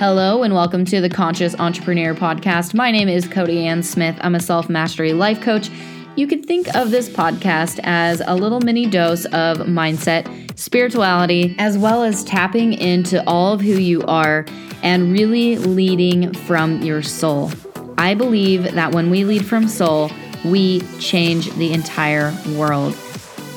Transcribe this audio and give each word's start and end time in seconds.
Hello, 0.00 0.42
and 0.42 0.54
welcome 0.54 0.86
to 0.86 1.02
the 1.02 1.10
Conscious 1.10 1.54
Entrepreneur 1.56 2.14
Podcast. 2.14 2.72
My 2.72 2.90
name 2.90 3.06
is 3.06 3.28
Cody 3.28 3.66
Ann 3.66 3.82
Smith. 3.82 4.16
I'm 4.22 4.34
a 4.34 4.40
self 4.40 4.70
mastery 4.70 5.12
life 5.12 5.42
coach. 5.42 5.68
You 6.16 6.26
could 6.26 6.46
think 6.46 6.74
of 6.74 6.90
this 6.90 7.06
podcast 7.06 7.80
as 7.82 8.22
a 8.26 8.34
little 8.34 8.60
mini 8.60 8.86
dose 8.86 9.26
of 9.26 9.58
mindset, 9.58 10.58
spirituality, 10.58 11.54
as 11.58 11.76
well 11.76 12.02
as 12.02 12.24
tapping 12.24 12.72
into 12.72 13.22
all 13.28 13.52
of 13.52 13.60
who 13.60 13.74
you 13.74 14.00
are 14.04 14.46
and 14.82 15.12
really 15.12 15.58
leading 15.58 16.32
from 16.32 16.80
your 16.80 17.02
soul. 17.02 17.52
I 17.98 18.14
believe 18.14 18.72
that 18.72 18.94
when 18.94 19.10
we 19.10 19.24
lead 19.24 19.44
from 19.44 19.68
soul, 19.68 20.10
we 20.46 20.80
change 20.98 21.52
the 21.56 21.74
entire 21.74 22.34
world. 22.56 22.94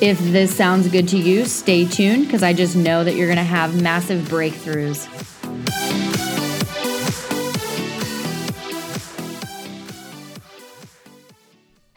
If 0.02 0.20
this 0.20 0.53
sounds 0.53 0.89
good 0.89 1.08
to 1.08 1.17
you, 1.17 1.45
stay 1.45 1.86
tuned 1.86 2.25
because 2.25 2.44
I 2.44 2.52
just 2.52 2.75
know 2.75 3.05
that 3.05 3.16
you're 3.16 3.28
going 3.28 3.38
to 3.38 3.44
have 3.44 3.81
massive 3.81 4.23
breakthroughs. 4.23 5.08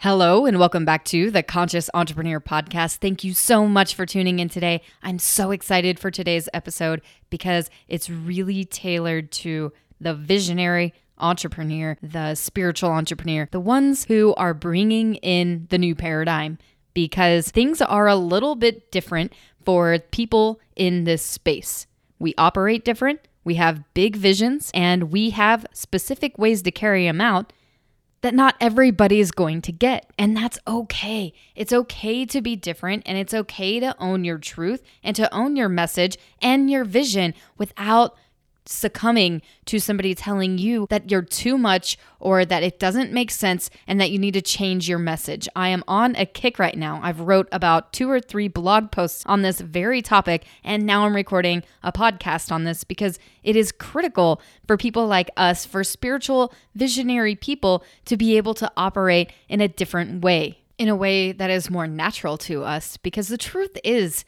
Hello, 0.01 0.45
and 0.45 0.59
welcome 0.59 0.85
back 0.85 1.05
to 1.05 1.31
the 1.31 1.41
Conscious 1.41 1.89
Entrepreneur 1.91 2.39
Podcast. 2.39 2.97
Thank 2.97 3.23
you 3.23 3.33
so 3.33 3.65
much 3.65 3.95
for 3.95 4.05
tuning 4.05 4.37
in 4.37 4.47
today. 4.47 4.83
I'm 5.01 5.17
so 5.17 5.49
excited 5.49 5.97
for 5.97 6.11
today's 6.11 6.47
episode 6.53 7.01
because 7.31 7.71
it's 7.87 8.07
really 8.07 8.63
tailored 8.63 9.31
to 9.31 9.73
the 9.99 10.13
visionary 10.13 10.93
entrepreneur, 11.17 11.97
the 12.03 12.35
spiritual 12.35 12.91
entrepreneur, 12.91 13.49
the 13.51 13.59
ones 13.59 14.05
who 14.05 14.35
are 14.35 14.53
bringing 14.53 15.15
in 15.15 15.65
the 15.71 15.79
new 15.79 15.95
paradigm 15.95 16.59
because 16.93 17.49
things 17.49 17.81
are 17.81 18.05
a 18.05 18.15
little 18.15 18.53
bit 18.53 18.91
different 18.91 19.33
for 19.65 19.97
people 20.11 20.59
in 20.75 21.05
this 21.05 21.23
space. 21.23 21.87
We 22.19 22.35
operate 22.37 22.85
different, 22.85 23.21
we 23.43 23.55
have 23.55 23.83
big 23.95 24.15
visions, 24.15 24.69
and 24.75 25.11
we 25.11 25.31
have 25.31 25.65
specific 25.73 26.37
ways 26.37 26.61
to 26.61 26.71
carry 26.71 27.05
them 27.05 27.19
out 27.19 27.51
that 28.21 28.33
not 28.33 28.55
everybody 28.59 29.19
is 29.19 29.31
going 29.31 29.61
to 29.63 29.71
get. 29.71 30.11
And 30.17 30.35
that's 30.35 30.59
okay. 30.67 31.33
It's 31.55 31.73
okay 31.73 32.25
to 32.25 32.41
be 32.41 32.55
different 32.55 33.03
and 33.05 33.17
it's 33.17 33.33
okay 33.33 33.79
to 33.79 33.95
own 33.99 34.23
your 34.23 34.37
truth 34.37 34.81
and 35.03 35.15
to 35.15 35.33
own 35.33 35.55
your 35.55 35.69
message 35.69 36.17
and 36.41 36.69
your 36.69 36.83
vision 36.83 37.33
without 37.57 38.15
succumbing 38.67 39.41
to 39.65 39.79
somebody 39.79 40.13
telling 40.13 40.57
you 40.57 40.87
that 40.89 41.09
you're 41.09 41.21
too 41.21 41.57
much 41.57 41.97
or 42.19 42.45
that 42.45 42.63
it 42.63 42.79
doesn't 42.79 43.11
make 43.11 43.31
sense 43.31 43.69
and 43.85 43.99
that 43.99 44.11
you 44.11 44.19
need 44.19 44.33
to 44.33 44.41
change 44.41 44.89
your 44.89 44.99
message. 44.99 45.47
I 45.55 45.69
am 45.69 45.83
on 45.87 46.15
a 46.15 46.25
kick 46.25 46.59
right 46.59 46.77
now. 46.77 46.99
I've 47.03 47.19
wrote 47.19 47.47
about 47.51 47.93
2 47.93 48.09
or 48.09 48.19
3 48.19 48.47
blog 48.47 48.91
posts 48.91 49.23
on 49.25 49.41
this 49.41 49.61
very 49.61 50.01
topic 50.01 50.45
and 50.63 50.85
now 50.85 51.05
I'm 51.05 51.15
recording 51.15 51.63
a 51.83 51.91
podcast 51.91 52.51
on 52.51 52.63
this 52.63 52.83
because 52.83 53.19
it 53.43 53.55
is 53.55 53.71
critical 53.71 54.41
for 54.65 54.77
people 54.77 55.07
like 55.07 55.29
us, 55.37 55.65
for 55.65 55.83
spiritual 55.83 56.53
visionary 56.75 57.35
people 57.35 57.83
to 58.05 58.17
be 58.17 58.37
able 58.37 58.53
to 58.55 58.71
operate 58.75 59.31
in 59.49 59.61
a 59.61 59.67
different 59.67 60.21
way, 60.23 60.59
in 60.77 60.89
a 60.89 60.95
way 60.95 61.31
that 61.31 61.49
is 61.49 61.69
more 61.69 61.87
natural 61.87 62.37
to 62.37 62.63
us 62.63 62.97
because 62.97 63.27
the 63.27 63.37
truth 63.37 63.77
is 63.83 64.25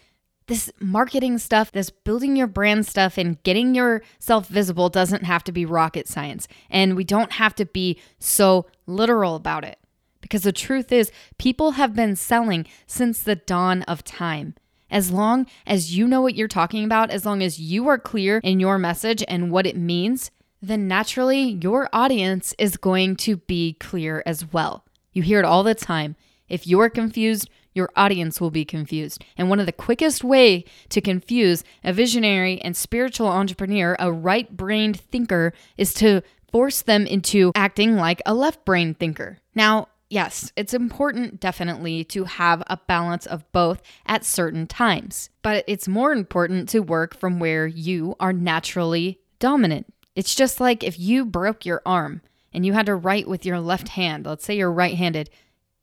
this 0.50 0.72
marketing 0.80 1.38
stuff, 1.38 1.72
this 1.72 1.92
building 1.92 2.36
your 2.36 2.48
brand 2.48 2.86
stuff, 2.86 3.18
and 3.18 3.42
getting 3.44 3.76
yourself 3.76 4.48
visible 4.48 4.90
doesn't 4.90 5.24
have 5.24 5.44
to 5.46 5.52
be 5.52 5.64
rocket 5.64 6.08
science. 6.08 6.48
And 6.70 6.98
we 6.98 7.04
don't 7.04 7.34
have 7.34 7.56
to 7.56 7.66
be 7.66 8.00
so 8.18 8.66
literal 8.88 9.36
about 9.36 9.64
it. 9.64 9.78
Because 10.22 10.42
the 10.42 10.52
truth 10.52 10.92
is, 10.92 11.12
people 11.38 11.72
have 11.72 11.96
been 11.96 12.16
selling 12.16 12.66
since 12.88 13.22
the 13.22 13.36
dawn 13.36 13.84
of 13.84 14.04
time. 14.04 14.56
As 14.92 15.12
long 15.12 15.46
as 15.68 15.96
you 15.96 16.08
know 16.08 16.22
what 16.22 16.36
you're 16.36 16.48
talking 16.48 16.84
about, 16.84 17.12
as 17.12 17.26
long 17.26 17.44
as 17.44 17.60
you 17.60 17.88
are 17.88 18.00
clear 18.00 18.42
in 18.44 18.60
your 18.60 18.80
message 18.80 19.24
and 19.28 19.52
what 19.52 19.68
it 19.68 19.78
means, 19.78 20.32
then 20.62 20.88
naturally 20.88 21.60
your 21.62 21.88
audience 21.94 22.56
is 22.58 22.76
going 22.76 23.16
to 23.18 23.38
be 23.38 23.74
clear 23.74 24.24
as 24.26 24.52
well. 24.52 24.84
You 25.14 25.22
hear 25.22 25.40
it 25.40 25.46
all 25.46 25.64
the 25.64 25.76
time. 25.76 26.16
If 26.50 26.66
you're 26.66 26.90
confused, 26.90 27.50
your 27.74 27.90
audience 27.96 28.42
will 28.42 28.52
be 28.52 28.66
confused. 28.66 29.24
And 29.38 29.50
one 29.50 29.60
of 29.60 29.66
the 29.66 29.72
quickest 29.72 30.24
way 30.24 30.66
to 30.90 31.02
confuse 31.02 31.64
a 31.84 31.94
visionary 31.94 32.60
and 32.62 32.76
spiritual 32.76 33.28
entrepreneur, 33.28 33.96
a 34.00 34.12
right-brained 34.12 35.00
thinker, 35.00 35.54
is 35.78 35.94
to 35.96 36.22
force 36.52 36.82
them 36.82 37.06
into 37.06 37.52
acting 37.56 37.96
like 37.96 38.22
a 38.26 38.34
left-brained 38.34 38.98
thinker. 38.98 39.38
Now, 39.54 39.90
yes, 40.10 40.52
it's 40.56 40.74
important 40.74 41.40
definitely 41.40 42.04
to 42.06 42.24
have 42.24 42.64
a 42.66 42.80
balance 42.88 43.28
of 43.28 43.50
both 43.52 43.84
at 44.08 44.26
certain 44.26 44.66
times, 44.66 45.30
but 45.44 45.64
it's 45.68 45.88
more 45.88 46.12
important 46.12 46.68
to 46.70 46.80
work 46.80 47.16
from 47.16 47.40
where 47.40 47.68
you 47.68 48.16
are 48.20 48.34
naturally 48.34 49.20
dominant. 49.38 49.94
It's 50.16 50.34
just 50.34 50.60
like 50.60 50.84
if 50.84 51.00
you 51.00 51.24
broke 51.24 51.66
your 51.66 51.84
arm 51.86 52.22
and 52.52 52.66
you 52.66 52.74
had 52.74 52.88
to 52.88 52.96
write 52.96 53.28
with 53.28 53.46
your 53.46 53.60
left 53.60 53.90
hand, 53.90 54.26
let's 54.26 54.44
say 54.44 54.58
you're 54.58 54.72
right 54.72 54.96
handed, 54.96 55.30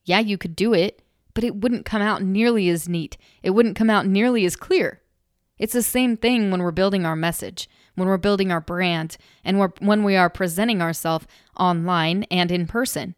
yeah, 0.04 0.18
you 0.18 0.36
could 0.36 0.56
do 0.56 0.74
it, 0.74 1.00
but 1.36 1.44
it 1.44 1.56
wouldn't 1.56 1.84
come 1.84 2.00
out 2.00 2.22
nearly 2.22 2.70
as 2.70 2.88
neat. 2.88 3.18
It 3.42 3.50
wouldn't 3.50 3.76
come 3.76 3.90
out 3.90 4.06
nearly 4.06 4.46
as 4.46 4.56
clear. 4.56 5.02
It's 5.58 5.74
the 5.74 5.82
same 5.82 6.16
thing 6.16 6.50
when 6.50 6.62
we're 6.62 6.70
building 6.70 7.04
our 7.04 7.14
message, 7.14 7.68
when 7.94 8.08
we're 8.08 8.16
building 8.16 8.50
our 8.50 8.62
brand, 8.62 9.18
and 9.44 9.58
when 9.80 10.02
we 10.02 10.16
are 10.16 10.30
presenting 10.30 10.80
ourselves 10.80 11.26
online 11.60 12.22
and 12.30 12.50
in 12.50 12.66
person. 12.66 13.16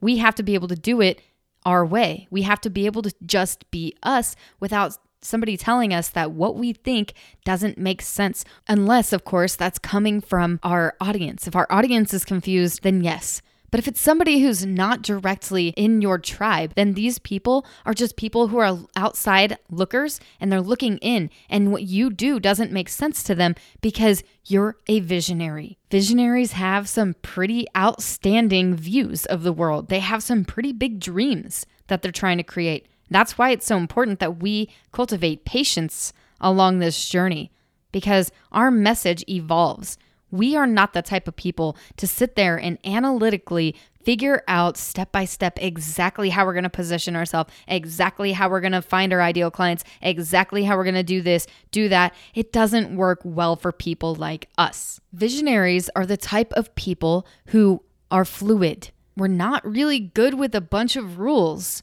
We 0.00 0.16
have 0.16 0.34
to 0.36 0.42
be 0.42 0.54
able 0.54 0.68
to 0.68 0.76
do 0.76 1.02
it 1.02 1.20
our 1.66 1.84
way. 1.84 2.26
We 2.30 2.42
have 2.42 2.62
to 2.62 2.70
be 2.70 2.86
able 2.86 3.02
to 3.02 3.14
just 3.26 3.70
be 3.70 3.94
us 4.02 4.34
without 4.60 4.96
somebody 5.20 5.58
telling 5.58 5.92
us 5.92 6.08
that 6.08 6.30
what 6.30 6.56
we 6.56 6.72
think 6.72 7.12
doesn't 7.44 7.76
make 7.76 8.00
sense, 8.00 8.46
unless, 8.66 9.12
of 9.12 9.26
course, 9.26 9.56
that's 9.56 9.78
coming 9.78 10.22
from 10.22 10.58
our 10.62 10.96
audience. 11.02 11.46
If 11.46 11.54
our 11.54 11.66
audience 11.68 12.14
is 12.14 12.24
confused, 12.24 12.82
then 12.82 13.02
yes, 13.02 13.42
but 13.70 13.78
if 13.78 13.88
it's 13.88 14.00
somebody 14.00 14.40
who's 14.40 14.64
not 14.64 15.02
directly 15.02 15.68
in 15.68 16.00
your 16.00 16.18
tribe, 16.18 16.72
then 16.74 16.94
these 16.94 17.18
people 17.18 17.66
are 17.84 17.94
just 17.94 18.16
people 18.16 18.48
who 18.48 18.58
are 18.58 18.78
outside 18.96 19.58
lookers 19.70 20.20
and 20.40 20.50
they're 20.50 20.60
looking 20.60 20.98
in. 20.98 21.30
And 21.50 21.70
what 21.70 21.82
you 21.82 22.10
do 22.10 22.40
doesn't 22.40 22.72
make 22.72 22.88
sense 22.88 23.22
to 23.24 23.34
them 23.34 23.54
because 23.80 24.22
you're 24.46 24.76
a 24.86 25.00
visionary. 25.00 25.78
Visionaries 25.90 26.52
have 26.52 26.88
some 26.88 27.14
pretty 27.22 27.66
outstanding 27.76 28.74
views 28.74 29.26
of 29.26 29.42
the 29.42 29.52
world, 29.52 29.88
they 29.88 30.00
have 30.00 30.22
some 30.22 30.44
pretty 30.44 30.72
big 30.72 31.00
dreams 31.00 31.66
that 31.88 32.02
they're 32.02 32.12
trying 32.12 32.38
to 32.38 32.44
create. 32.44 32.86
That's 33.10 33.38
why 33.38 33.50
it's 33.50 33.66
so 33.66 33.76
important 33.76 34.20
that 34.20 34.40
we 34.40 34.70
cultivate 34.92 35.44
patience 35.44 36.12
along 36.40 36.78
this 36.78 37.08
journey 37.08 37.50
because 37.92 38.30
our 38.52 38.70
message 38.70 39.24
evolves. 39.28 39.98
We 40.30 40.56
are 40.56 40.66
not 40.66 40.92
the 40.92 41.02
type 41.02 41.28
of 41.28 41.36
people 41.36 41.76
to 41.96 42.06
sit 42.06 42.36
there 42.36 42.56
and 42.56 42.78
analytically 42.84 43.74
figure 44.02 44.42
out 44.48 44.76
step 44.76 45.12
by 45.12 45.24
step 45.24 45.58
exactly 45.60 46.30
how 46.30 46.46
we're 46.46 46.54
going 46.54 46.62
to 46.64 46.70
position 46.70 47.14
ourselves, 47.14 47.52
exactly 47.66 48.32
how 48.32 48.48
we're 48.48 48.60
going 48.60 48.72
to 48.72 48.80
find 48.80 49.12
our 49.12 49.20
ideal 49.20 49.50
clients, 49.50 49.84
exactly 50.00 50.64
how 50.64 50.76
we're 50.76 50.84
going 50.84 50.94
to 50.94 51.02
do 51.02 51.20
this, 51.20 51.46
do 51.70 51.88
that. 51.88 52.14
It 52.34 52.52
doesn't 52.52 52.96
work 52.96 53.20
well 53.22 53.56
for 53.56 53.70
people 53.70 54.14
like 54.14 54.48
us. 54.56 55.00
Visionaries 55.12 55.90
are 55.94 56.06
the 56.06 56.16
type 56.16 56.52
of 56.54 56.74
people 56.74 57.26
who 57.48 57.82
are 58.10 58.24
fluid. 58.24 58.90
We're 59.16 59.28
not 59.28 59.66
really 59.66 59.98
good 60.00 60.34
with 60.34 60.54
a 60.54 60.60
bunch 60.60 60.96
of 60.96 61.18
rules. 61.18 61.82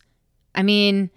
I 0.55 0.63
mean, 0.63 1.11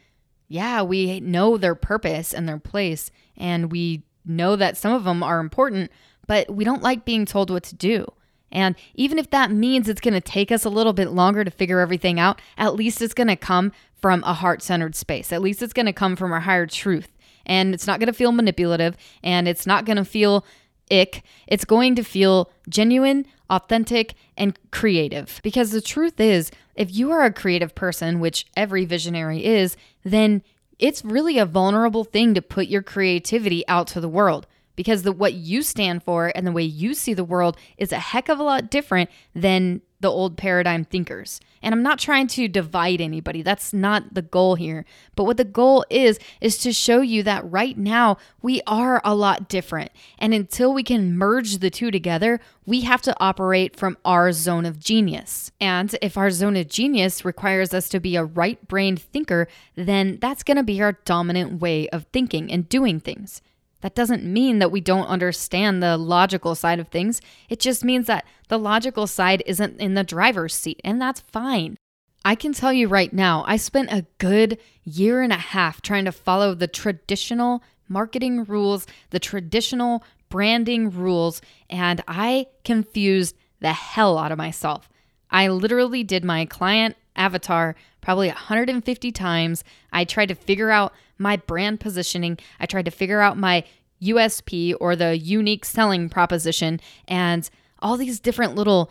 yeah, 0.49 0.83
we 0.83 1.21
know 1.21 1.57
their 1.57 1.75
purpose 1.75 2.35
and 2.35 2.49
their 2.49 2.59
place, 2.59 3.11
and 3.37 3.71
we 3.71 4.03
know 4.25 4.57
that 4.57 4.77
some 4.77 4.93
of 4.93 5.05
them 5.05 5.23
are 5.23 5.41
important, 5.41 5.91
but 6.29 6.49
we 6.49 6.63
don't 6.63 6.83
like 6.83 7.05
being 7.05 7.25
told 7.25 7.51
what 7.51 7.65
to 7.65 7.75
do. 7.75 8.07
And 8.53 8.77
even 8.95 9.19
if 9.19 9.31
that 9.31 9.51
means 9.51 9.89
it's 9.89 10.01
going 10.01 10.15
to 10.15 10.21
take 10.21 10.53
us 10.53 10.65
a 10.65 10.71
little 10.71 10.93
bit 10.93 11.11
longer 11.11 11.43
to 11.45 11.51
figure 11.51 11.81
everything 11.81 12.21
out, 12.21 12.41
at 12.57 12.75
least 12.75 13.03
it's 13.03 13.15
going 13.15 13.29
to 13.29 13.37
come 13.37 13.73
from 14.01 14.23
a 14.25 14.35
heart 14.35 14.63
centered 14.63 14.95
space. 14.95 15.33
At 15.33 15.43
least 15.43 15.63
it's 15.63 15.73
going 15.73 15.87
to 15.87 15.93
come 15.93 16.15
from 16.15 16.33
our 16.33 16.41
higher 16.41 16.67
truth. 16.67 17.09
And 17.45 17.75
it's 17.75 17.87
not 17.87 17.99
going 17.99 18.09
to 18.09 18.13
feel 18.13 18.31
manipulative 18.31 18.97
and 19.23 19.49
it's 19.49 19.67
not 19.67 19.85
going 19.85 19.97
to 19.97 20.05
feel 20.05 20.45
ick. 20.91 21.23
It's 21.47 21.65
going 21.65 21.95
to 21.97 22.05
feel 22.05 22.51
genuine, 22.69 23.27
authentic, 23.51 24.15
and 24.37 24.59
creative. 24.71 25.41
Because 25.43 25.71
the 25.71 25.81
truth 25.81 26.21
is, 26.21 26.51
if 26.75 26.95
you 26.95 27.11
are 27.11 27.25
a 27.25 27.33
creative 27.33 27.75
person, 27.75 28.21
which 28.21 28.47
every 28.57 28.85
visionary 28.85 29.45
is, 29.45 29.77
then 30.05 30.43
it's 30.79 31.05
really 31.05 31.39
a 31.39 31.47
vulnerable 31.47 32.05
thing 32.05 32.35
to 32.35 32.43
put 32.43 32.69
your 32.69 32.83
creativity 32.83 33.67
out 33.67 33.87
to 33.89 34.01
the 34.01 34.09
world 34.09 34.47
because 34.79 35.03
the 35.03 35.11
what 35.11 35.35
you 35.35 35.61
stand 35.61 36.05
for 36.05 36.31
and 36.37 36.47
the 36.47 36.53
way 36.53 36.63
you 36.63 36.95
see 36.95 37.13
the 37.13 37.25
world 37.25 37.57
is 37.79 37.91
a 37.91 37.99
heck 37.99 38.29
of 38.29 38.39
a 38.39 38.45
lot 38.45 38.71
different 38.71 39.11
than 39.35 39.83
the 39.99 40.09
old 40.09 40.37
paradigm 40.37 40.85
thinkers. 40.85 41.41
And 41.61 41.75
I'm 41.75 41.83
not 41.83 41.99
trying 41.99 42.29
to 42.29 42.47
divide 42.47 43.01
anybody. 43.01 43.43
That's 43.43 43.73
not 43.73 44.15
the 44.15 44.23
goal 44.23 44.55
here. 44.55 44.85
But 45.17 45.25
what 45.25 45.37
the 45.37 45.45
goal 45.45 45.85
is 45.91 46.21
is 46.41 46.59
to 46.59 46.73
show 46.73 47.01
you 47.01 47.25
that 47.25 47.51
right 47.51 47.77
now 47.77 48.19
we 48.41 48.63
are 48.69 49.01
a 49.05 49.17
lot 49.17 49.49
different. 49.49 49.91
And 50.17 50.33
until 50.33 50.73
we 50.73 50.85
can 50.85 51.19
merge 51.19 51.59
the 51.59 51.71
two 51.71 51.91
together, 51.91 52.39
we 52.65 52.83
have 52.83 53.03
to 53.03 53.17
operate 53.19 53.75
from 53.75 53.99
our 54.05 54.31
zone 54.31 54.65
of 54.65 54.79
genius. 54.79 55.51
And 55.61 55.93
if 56.01 56.17
our 56.17 56.31
zone 56.31 56.55
of 56.55 56.69
genius 56.69 57.25
requires 57.25 57.75
us 57.75 57.89
to 57.89 57.99
be 57.99 58.15
a 58.15 58.25
right-brained 58.25 59.03
thinker, 59.03 59.49
then 59.75 60.19
that's 60.21 60.45
going 60.45 60.59
to 60.59 60.63
be 60.63 60.81
our 60.81 60.93
dominant 61.05 61.61
way 61.61 61.89
of 61.89 62.07
thinking 62.13 62.53
and 62.53 62.69
doing 62.69 63.01
things. 63.01 63.43
That 63.81 63.95
doesn't 63.95 64.25
mean 64.25 64.59
that 64.59 64.73
we 64.73 64.81
don't 64.81 65.07
understand 65.07 65.83
the 65.83 65.97
logical 65.97 66.55
side 66.55 66.81
of 66.81 66.89
things. 66.89 67.21
It 67.49 67.61
just 67.61 67.85
means 67.85 68.07
that 68.07 68.25
the 68.49 68.59
logical 68.59 69.07
side 69.07 69.43
isn't 69.47 69.81
in 69.81 69.95
the 69.95 70.05
driver's 70.05 70.55
seat, 70.55 70.81
and 70.85 71.01
that's 71.01 71.21
fine. 71.21 71.77
I 72.25 72.35
can 72.35 72.53
tell 72.53 72.73
you 72.73 72.89
right 72.89 73.13
now, 73.13 73.45
I 73.47 73.57
spent 73.57 73.93
a 73.93 74.07
good 74.19 74.59
year 74.85 75.23
and 75.23 75.33
a 75.33 75.37
half 75.37 75.81
trying 75.81 76.05
to 76.07 76.13
follow 76.13 76.55
the 76.55 76.67
traditional 76.67 77.63
marketing 77.89 78.45
rules, 78.45 78.87
the 79.11 79.21
traditional 79.21 80.05
branding 80.29 80.91
rules, 80.91 81.41
and 81.71 82.03
I 82.07 82.47
confused 82.65 83.37
the 83.61 83.73
hell 83.73 84.19
out 84.19 84.33
of 84.33 84.39
myself. 84.39 84.89
I 85.31 85.49
literally 85.49 86.05
did 86.05 86.25
my 86.25 86.45
client 86.45 86.97
avatar 87.19 87.75
probably 88.01 88.29
150 88.29 89.13
times. 89.13 89.65
I 89.93 90.05
tried 90.05 90.27
to 90.27 90.35
figure 90.35 90.71
out 90.71 90.93
my 91.19 91.37
brand 91.37 91.81
positioning, 91.81 92.39
I 92.61 92.67
tried 92.67 92.85
to 92.85 92.91
figure 92.91 93.21
out 93.21 93.37
my 93.37 93.65
USP 94.03 94.75
or 94.81 94.95
the 94.95 95.19
unique 95.19 95.65
selling 95.65 96.09
proposition, 96.09 96.81
and 97.09 97.51
all 97.81 97.97
these 97.97 98.21
different 98.21 98.55
little 98.55 98.91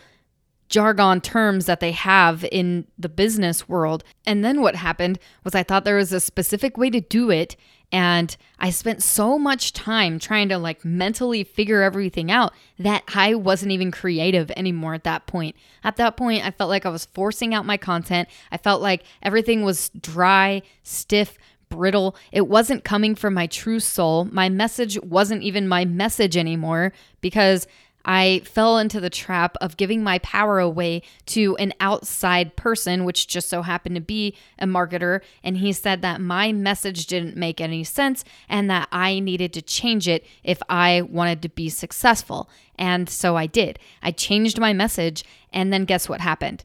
jargon 0.70 1.22
terms 1.22 1.66
that 1.66 1.80
they 1.80 1.94
have 1.94 2.46
in 2.52 2.86
the 2.98 3.10
business 3.10 3.70
world. 3.70 4.04
And 4.26 4.44
then 4.44 4.62
what 4.62 4.76
happened 4.76 5.20
was 5.44 5.56
I 5.56 5.64
thought 5.64 5.86
there 5.86 5.96
was 5.96 6.12
a 6.12 6.20
specific 6.20 6.78
way 6.78 6.90
to 6.90 7.00
do 7.00 7.32
it. 7.32 7.56
And 7.92 8.36
I 8.60 8.70
spent 8.70 9.02
so 9.02 9.40
much 9.40 9.72
time 9.72 10.20
trying 10.20 10.50
to 10.50 10.58
like 10.58 10.84
mentally 10.84 11.44
figure 11.44 11.82
everything 11.82 12.30
out 12.30 12.54
that 12.80 13.04
I 13.16 13.34
wasn't 13.36 13.72
even 13.72 13.92
creative 13.92 14.52
anymore 14.52 14.94
at 14.94 15.06
that 15.06 15.26
point. 15.26 15.56
At 15.84 15.96
that 15.96 16.18
point, 16.18 16.46
I 16.46 16.52
felt 16.52 16.70
like 16.70 16.86
I 16.86 16.90
was 16.90 17.06
forcing 17.06 17.54
out 17.54 17.66
my 17.66 17.78
content. 17.78 18.28
I 18.52 18.58
felt 18.58 18.82
like 18.82 19.04
everything 19.24 19.64
was 19.64 19.90
dry, 19.90 20.64
stiff, 20.84 21.38
brittle. 21.70 22.16
It 22.32 22.48
wasn't 22.48 22.84
coming 22.84 23.16
from 23.16 23.34
my 23.34 23.48
true 23.48 23.80
soul. 23.80 24.26
My 24.26 24.50
message 24.50 25.00
wasn't 25.02 25.44
even 25.44 25.68
my 25.68 25.86
message 25.86 26.36
anymore 26.36 26.94
because 27.22 27.68
I 28.08 28.42
fell 28.46 28.78
into 28.78 29.02
the 29.02 29.10
trap 29.10 29.58
of 29.60 29.76
giving 29.76 30.02
my 30.02 30.20
power 30.20 30.60
away 30.60 31.02
to 31.28 31.58
an 31.58 31.74
outside 31.82 32.56
person, 32.56 33.04
which 33.04 33.28
just 33.28 33.50
so 33.50 33.62
happened 33.62 33.96
to 33.96 34.02
be 34.02 34.34
a 34.58 34.66
marketer. 34.66 35.20
And 35.44 35.58
he 35.58 35.74
said 35.74 36.02
that 36.02 36.22
my 36.22 36.54
message 36.54 37.06
didn't 37.06 37.36
make 37.36 37.60
any 37.60 37.84
sense 37.84 38.24
and 38.48 38.70
that 38.70 38.88
I 38.94 39.20
needed 39.20 39.52
to 39.54 39.62
change 39.62 40.08
it 40.08 40.26
if 40.42 40.64
I 40.70 41.02
wanted 41.02 41.42
to 41.42 41.50
be 41.50 41.68
successful. 41.68 42.50
And 42.80 43.10
so 43.10 43.36
I 43.36 43.46
did. 43.46 43.78
I 44.02 44.12
changed 44.12 44.58
my 44.58 44.72
message. 44.72 45.26
And 45.52 45.74
then 45.74 45.84
guess 45.84 46.08
what 46.08 46.22
happened? 46.22 46.64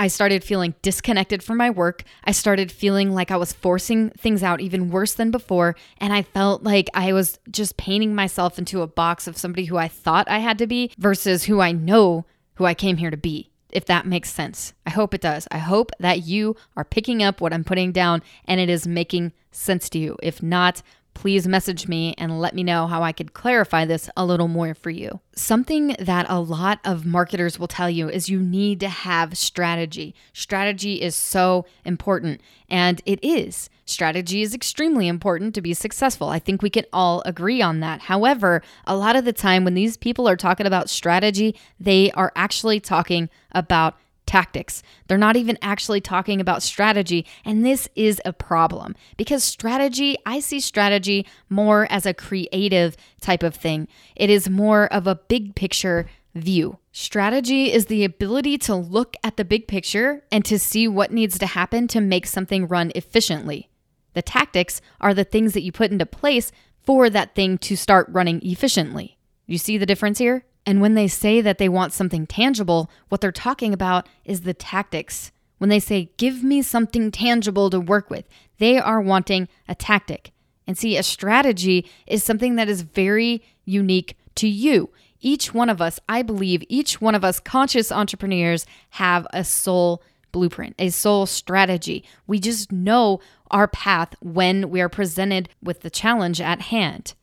I 0.00 0.08
started 0.08 0.42
feeling 0.42 0.74
disconnected 0.80 1.42
from 1.42 1.58
my 1.58 1.68
work. 1.68 2.04
I 2.24 2.32
started 2.32 2.72
feeling 2.72 3.12
like 3.12 3.30
I 3.30 3.36
was 3.36 3.52
forcing 3.52 4.08
things 4.12 4.42
out 4.42 4.62
even 4.62 4.88
worse 4.88 5.12
than 5.12 5.30
before. 5.30 5.76
And 5.98 6.10
I 6.10 6.22
felt 6.22 6.62
like 6.62 6.88
I 6.94 7.12
was 7.12 7.38
just 7.50 7.76
painting 7.76 8.14
myself 8.14 8.58
into 8.58 8.80
a 8.80 8.86
box 8.86 9.26
of 9.26 9.36
somebody 9.36 9.66
who 9.66 9.76
I 9.76 9.88
thought 9.88 10.26
I 10.26 10.38
had 10.38 10.56
to 10.56 10.66
be 10.66 10.90
versus 10.96 11.44
who 11.44 11.60
I 11.60 11.72
know 11.72 12.24
who 12.54 12.64
I 12.64 12.72
came 12.72 12.96
here 12.96 13.10
to 13.10 13.16
be, 13.18 13.50
if 13.72 13.84
that 13.84 14.06
makes 14.06 14.32
sense. 14.32 14.72
I 14.86 14.90
hope 14.90 15.12
it 15.12 15.20
does. 15.20 15.46
I 15.50 15.58
hope 15.58 15.90
that 16.00 16.24
you 16.26 16.56
are 16.78 16.84
picking 16.84 17.22
up 17.22 17.42
what 17.42 17.52
I'm 17.52 17.62
putting 17.62 17.92
down 17.92 18.22
and 18.46 18.58
it 18.58 18.70
is 18.70 18.86
making 18.86 19.34
sense 19.52 19.90
to 19.90 19.98
you. 19.98 20.16
If 20.22 20.42
not, 20.42 20.80
please 21.14 21.46
message 21.46 21.86
me 21.86 22.14
and 22.18 22.40
let 22.40 22.54
me 22.54 22.62
know 22.62 22.86
how 22.86 23.02
I 23.02 23.12
could 23.12 23.34
clarify 23.34 23.84
this 23.84 24.08
a 24.16 24.24
little 24.24 24.48
more 24.48 24.74
for 24.74 24.90
you. 24.90 25.20
Something 25.34 25.96
that 25.98 26.26
a 26.28 26.40
lot 26.40 26.80
of 26.84 27.04
marketers 27.04 27.58
will 27.58 27.68
tell 27.68 27.90
you 27.90 28.08
is 28.08 28.28
you 28.28 28.40
need 28.40 28.80
to 28.80 28.88
have 28.88 29.36
strategy. 29.36 30.14
Strategy 30.32 31.00
is 31.00 31.14
so 31.14 31.66
important, 31.84 32.40
and 32.68 33.02
it 33.04 33.18
is. 33.22 33.70
Strategy 33.84 34.42
is 34.42 34.54
extremely 34.54 35.08
important 35.08 35.54
to 35.54 35.60
be 35.60 35.74
successful. 35.74 36.28
I 36.28 36.38
think 36.38 36.62
we 36.62 36.70
can 36.70 36.84
all 36.92 37.22
agree 37.26 37.60
on 37.60 37.80
that. 37.80 38.02
However, 38.02 38.62
a 38.86 38.96
lot 38.96 39.16
of 39.16 39.24
the 39.24 39.32
time 39.32 39.64
when 39.64 39.74
these 39.74 39.96
people 39.96 40.28
are 40.28 40.36
talking 40.36 40.66
about 40.66 40.88
strategy, 40.88 41.56
they 41.78 42.10
are 42.12 42.32
actually 42.36 42.80
talking 42.80 43.28
about 43.52 43.96
tactics. 44.30 44.80
They're 45.08 45.18
not 45.18 45.34
even 45.34 45.58
actually 45.60 46.00
talking 46.00 46.40
about 46.40 46.62
strategy. 46.62 47.26
And 47.44 47.66
this 47.66 47.88
is 47.96 48.22
a 48.24 48.32
problem 48.32 48.94
because 49.16 49.42
strategy, 49.42 50.16
I 50.24 50.38
see 50.38 50.60
strategy 50.60 51.26
more 51.48 51.88
as 51.90 52.06
a 52.06 52.14
creative 52.14 52.96
type 53.20 53.42
of 53.42 53.56
thing. 53.56 53.88
It 54.14 54.30
is 54.30 54.48
more 54.48 54.86
of 54.92 55.08
a 55.08 55.16
big 55.16 55.56
picture 55.56 56.06
view. 56.36 56.78
Strategy 56.92 57.72
is 57.72 57.86
the 57.86 58.04
ability 58.04 58.56
to 58.58 58.76
look 58.76 59.16
at 59.24 59.36
the 59.36 59.44
big 59.44 59.66
picture 59.66 60.22
and 60.30 60.44
to 60.44 60.60
see 60.60 60.86
what 60.86 61.10
needs 61.10 61.36
to 61.40 61.46
happen 61.46 61.88
to 61.88 62.00
make 62.00 62.24
something 62.24 62.68
run 62.68 62.92
efficiently. 62.94 63.68
The 64.14 64.22
tactics 64.22 64.80
are 65.00 65.12
the 65.12 65.24
things 65.24 65.54
that 65.54 65.62
you 65.62 65.72
put 65.72 65.90
into 65.90 66.06
place 66.06 66.52
for 66.84 67.10
that 67.10 67.34
thing 67.34 67.58
to 67.58 67.76
start 67.76 68.06
running 68.08 68.40
efficiently. 68.46 69.18
You 69.46 69.58
see 69.58 69.76
the 69.76 69.86
difference 69.86 70.18
here? 70.18 70.44
And 70.66 70.80
when 70.80 70.94
they 70.94 71.08
say 71.08 71.40
that 71.40 71.58
they 71.58 71.68
want 71.68 71.92
something 71.92 72.26
tangible, 72.26 72.90
what 73.08 73.20
they're 73.20 73.32
talking 73.32 73.72
about 73.72 74.08
is 74.24 74.42
the 74.42 74.54
tactics. 74.54 75.32
When 75.58 75.70
they 75.70 75.80
say, 75.80 76.10
give 76.16 76.42
me 76.42 76.62
something 76.62 77.10
tangible 77.10 77.70
to 77.70 77.80
work 77.80 78.10
with, 78.10 78.28
they 78.58 78.78
are 78.78 79.00
wanting 79.00 79.48
a 79.68 79.74
tactic. 79.74 80.32
And 80.66 80.78
see, 80.78 80.96
a 80.96 81.02
strategy 81.02 81.88
is 82.06 82.22
something 82.22 82.56
that 82.56 82.68
is 82.68 82.82
very 82.82 83.42
unique 83.64 84.16
to 84.36 84.48
you. 84.48 84.90
Each 85.20 85.52
one 85.52 85.68
of 85.68 85.80
us, 85.82 86.00
I 86.08 86.22
believe, 86.22 86.62
each 86.68 87.00
one 87.00 87.14
of 87.14 87.24
us 87.24 87.40
conscious 87.40 87.92
entrepreneurs 87.92 88.66
have 88.90 89.26
a 89.32 89.44
soul 89.44 90.02
blueprint, 90.32 90.76
a 90.78 90.90
soul 90.90 91.26
strategy. 91.26 92.04
We 92.26 92.38
just 92.38 92.72
know 92.72 93.20
our 93.50 93.68
path 93.68 94.14
when 94.20 94.70
we 94.70 94.80
are 94.80 94.88
presented 94.88 95.48
with 95.62 95.80
the 95.80 95.90
challenge 95.90 96.40
at 96.40 96.62
hand. 96.62 97.14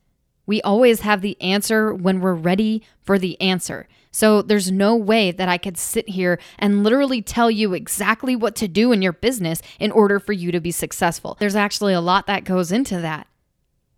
We 0.47 0.61
always 0.63 1.01
have 1.01 1.21
the 1.21 1.39
answer 1.39 1.93
when 1.93 2.19
we're 2.19 2.33
ready 2.33 2.81
for 3.03 3.19
the 3.19 3.39
answer. 3.39 3.87
So 4.09 4.41
there's 4.41 4.71
no 4.71 4.95
way 4.95 5.31
that 5.31 5.47
I 5.47 5.59
could 5.59 5.77
sit 5.77 6.09
here 6.09 6.39
and 6.57 6.83
literally 6.83 7.21
tell 7.21 7.51
you 7.51 7.73
exactly 7.73 8.35
what 8.35 8.55
to 8.55 8.67
do 8.67 8.91
in 8.91 9.03
your 9.03 9.13
business 9.13 9.61
in 9.79 9.91
order 9.91 10.19
for 10.19 10.33
you 10.33 10.51
to 10.51 10.59
be 10.59 10.71
successful. 10.71 11.37
There's 11.39 11.55
actually 11.55 11.93
a 11.93 12.01
lot 12.01 12.25
that 12.25 12.43
goes 12.43 12.71
into 12.71 12.99
that. 13.01 13.27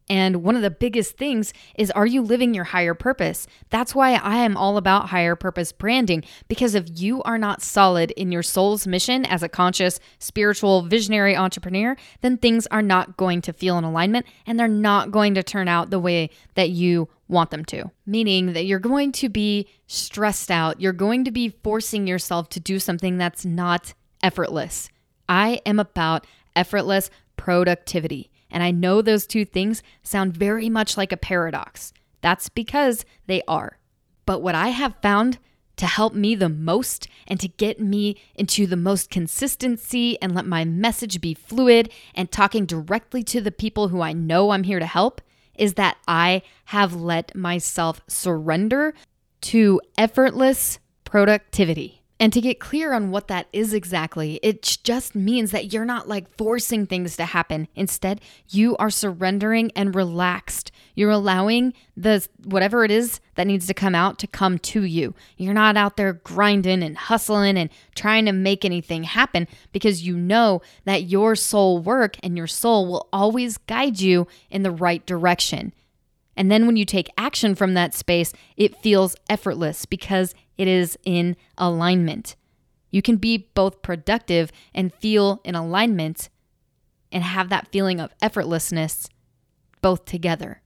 And 0.10 0.38
one 0.38 0.56
of 0.56 0.64
the 0.64 0.72
biggest 0.72 1.18
things 1.18 1.54
is 1.76 1.92
are 1.92 2.06
you 2.06 2.22
living 2.22 2.54
your 2.54 2.64
higher 2.64 2.96
purpose? 2.96 3.46
That's 3.70 3.94
why 3.94 4.14
I 4.14 4.38
am 4.38 4.58
all 4.58 4.78
about 4.78 5.10
higher 5.10 5.36
purpose 5.36 5.72
branding 5.72 6.24
because 6.48 6.74
if 6.74 6.86
you 6.96 7.22
are 7.24 7.38
not 7.38 7.62
solid 7.62 8.12
in 8.12 8.32
your 8.32 8.42
soul's 8.42 8.88
mission 8.88 9.26
as 9.26 9.44
a 9.44 9.50
conscious, 9.50 10.00
spiritual, 10.18 10.82
visionary 10.82 11.36
entrepreneur, 11.36 11.96
then 12.22 12.38
things 12.38 12.66
are 12.68 12.82
not 12.82 13.18
going 13.18 13.42
to 13.42 13.54
feel 13.54 13.78
in 13.78 13.84
alignment 13.84 14.26
and 14.48 14.60
they're 14.60 14.68
not 14.68 15.12
going 15.12 15.36
to 15.36 15.44
turn 15.44 15.68
out 15.68 15.92
the 15.92 16.00
way 16.00 16.30
that 16.56 16.72
you 16.72 17.08
want 17.28 17.52
them 17.52 17.64
to. 17.66 17.92
Meaning 18.06 18.54
that 18.54 18.66
you're 18.66 18.80
going 18.80 19.12
to 19.14 19.30
be 19.30 19.68
stressed 19.86 20.50
out, 20.50 20.82
you're 20.82 20.92
going 20.92 21.24
to 21.26 21.32
be 21.32 21.50
forcing 21.64 22.08
yourself 22.08 22.50
to 22.50 22.60
do 22.60 22.80
something 22.80 23.18
that's 23.18 23.46
not 23.46 23.94
effortless. 24.24 24.90
I 25.28 25.62
am 25.66 25.80
about 25.80 26.26
effortless 26.56 27.12
productivity. 27.38 28.32
And 28.52 28.64
I 28.64 28.72
know 28.72 29.02
those 29.02 29.28
two 29.28 29.46
things 29.46 29.84
sound 30.04 30.36
very 30.36 30.70
much 30.70 30.98
like 30.98 31.12
a 31.12 31.18
paradox. 31.18 31.94
That's 32.22 32.50
because 32.50 33.06
they 33.28 33.42
are. 33.48 33.78
But 34.26 34.42
what 34.42 34.56
I 34.56 34.70
have 34.70 34.96
found 35.02 35.40
to 35.78 35.86
help 35.86 36.14
me 36.14 36.36
the 36.36 36.50
most 36.50 37.08
and 37.26 37.40
to 37.40 37.48
get 37.48 37.80
me 37.80 38.18
into 38.36 38.68
the 38.68 38.76
most 38.76 39.10
consistency 39.10 40.22
and 40.22 40.36
let 40.36 40.46
my 40.46 40.66
message 40.66 41.22
be 41.22 41.34
fluid 41.34 41.90
and 42.14 42.30
talking 42.30 42.66
directly 42.66 43.24
to 43.24 43.40
the 43.40 43.52
people 43.52 43.88
who 43.88 44.02
I 44.02 44.12
know 44.12 44.50
I'm 44.50 44.64
here 44.64 44.80
to 44.80 44.86
help 44.86 45.22
is 45.56 45.76
that 45.76 45.98
I 46.08 46.42
have 46.66 46.96
let 46.96 47.34
myself 47.34 48.02
surrender 48.08 48.94
to 49.42 49.80
effortless 49.98 50.80
productivity. 51.06 51.99
And 52.22 52.34
to 52.34 52.42
get 52.42 52.60
clear 52.60 52.92
on 52.94 53.12
what 53.12 53.30
that 53.30 53.48
is 53.54 53.74
exactly, 53.74 54.42
it 54.44 54.78
just 54.84 55.16
means 55.16 55.52
that 55.52 55.72
you're 55.72 55.86
not 55.86 56.10
like 56.10 56.30
forcing 56.36 56.86
things 56.86 57.16
to 57.16 57.24
happen. 57.24 57.70
Instead, 57.76 58.20
you 58.50 58.76
are 58.76 58.90
surrendering 58.90 59.72
and 59.74 59.96
relaxed. 59.96 60.70
You're 60.96 61.12
allowing 61.12 61.74
the 61.96 62.28
whatever 62.44 62.84
it 62.84 62.92
is 62.92 63.22
that 63.36 63.48
needs 63.48 63.68
to 63.68 63.74
come 63.74 63.96
out 63.96 64.20
to 64.20 64.28
come 64.28 64.60
to 64.60 64.84
you. 64.84 65.16
You're 65.38 65.54
not 65.54 65.78
out 65.78 65.96
there 65.96 66.12
grinding 66.12 66.84
and 66.84 66.98
hustling 66.98 67.58
and 67.58 67.70
trying 67.96 68.26
to 68.26 68.34
make 68.34 68.66
anything 68.66 69.04
happen 69.04 69.48
because 69.72 70.06
you 70.06 70.18
know 70.18 70.62
that 70.84 71.04
your 71.04 71.38
soul 71.38 71.80
work 71.80 72.18
and 72.22 72.36
your 72.36 72.48
soul 72.48 72.86
will 72.86 73.08
always 73.14 73.58
guide 73.58 74.02
you 74.02 74.28
in 74.50 74.64
the 74.64 74.72
right 74.72 75.06
direction. 75.06 75.72
And 76.40 76.50
then 76.50 76.66
when 76.66 76.78
you 76.78 76.86
take 76.86 77.12
action 77.18 77.54
from 77.54 77.74
that 77.74 77.94
space, 77.94 78.32
it 78.56 78.82
feels 78.82 79.14
effortless 79.30 79.86
because 79.86 80.34
it 80.58 80.70
is 80.70 80.98
in 81.04 81.36
alignment. 81.58 82.38
You 82.92 83.02
can 83.02 83.18
be 83.18 83.50
both 83.54 83.82
productive 83.82 84.50
and 84.74 84.94
feel 84.96 85.42
in 85.44 85.54
alignment 85.54 86.30
and 87.12 87.26
have 87.26 87.50
that 87.50 87.68
feeling 87.74 88.00
of 88.00 88.18
effortlessness 88.20 89.10
both 89.82 90.06
together. 90.06 90.62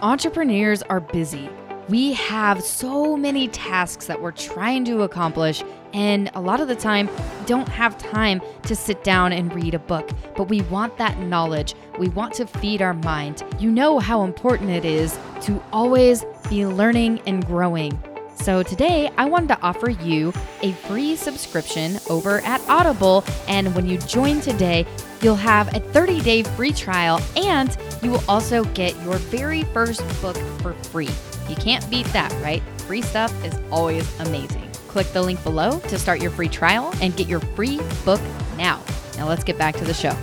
Entrepreneurs 0.00 0.82
are 0.84 1.00
busy. 1.00 1.50
We 1.90 2.14
have 2.14 2.62
so 2.62 3.18
many 3.18 3.48
tasks 3.48 4.06
that 4.06 4.22
we're 4.22 4.32
trying 4.32 4.86
to 4.86 5.02
accomplish, 5.02 5.62
And 5.92 6.30
a 6.34 6.40
lot 6.40 6.60
of 6.60 6.68
the 6.68 6.76
time, 6.76 7.08
don't 7.46 7.68
have 7.68 7.96
time 7.98 8.40
to 8.64 8.76
sit 8.76 9.02
down 9.04 9.32
and 9.32 9.54
read 9.54 9.74
a 9.74 9.78
book, 9.78 10.10
but 10.36 10.44
we 10.44 10.62
want 10.62 10.96
that 10.98 11.18
knowledge. 11.18 11.74
We 11.98 12.08
want 12.08 12.34
to 12.34 12.46
feed 12.46 12.82
our 12.82 12.94
mind. 12.94 13.42
You 13.58 13.70
know 13.70 13.98
how 13.98 14.24
important 14.24 14.70
it 14.70 14.84
is 14.84 15.18
to 15.42 15.62
always 15.72 16.24
be 16.48 16.66
learning 16.66 17.20
and 17.26 17.44
growing. 17.46 17.98
So 18.40 18.62
today, 18.62 19.10
I 19.16 19.24
wanted 19.24 19.48
to 19.48 19.60
offer 19.62 19.90
you 19.90 20.32
a 20.62 20.72
free 20.72 21.16
subscription 21.16 21.98
over 22.08 22.40
at 22.42 22.66
Audible. 22.68 23.24
And 23.48 23.74
when 23.74 23.86
you 23.86 23.98
join 23.98 24.40
today, 24.40 24.86
you'll 25.20 25.34
have 25.34 25.74
a 25.74 25.80
30 25.80 26.20
day 26.20 26.42
free 26.42 26.72
trial 26.72 27.20
and 27.36 27.76
you 28.02 28.12
will 28.12 28.24
also 28.28 28.64
get 28.64 28.94
your 29.02 29.16
very 29.16 29.64
first 29.64 30.02
book 30.22 30.36
for 30.60 30.72
free. 30.74 31.10
You 31.48 31.56
can't 31.56 31.88
beat 31.90 32.06
that, 32.08 32.32
right? 32.42 32.62
Free 32.82 33.02
stuff 33.02 33.32
is 33.44 33.54
always 33.70 34.08
amazing. 34.20 34.67
Click 34.88 35.06
the 35.12 35.22
link 35.22 35.42
below 35.44 35.78
to 35.78 35.98
start 35.98 36.20
your 36.20 36.30
free 36.30 36.48
trial 36.48 36.92
and 37.00 37.16
get 37.16 37.28
your 37.28 37.40
free 37.40 37.80
book 38.04 38.20
now. 38.56 38.82
Now, 39.16 39.28
let's 39.28 39.44
get 39.44 39.56
back 39.56 39.76
to 39.76 39.84
the 39.84 39.94
show. 39.94 40.16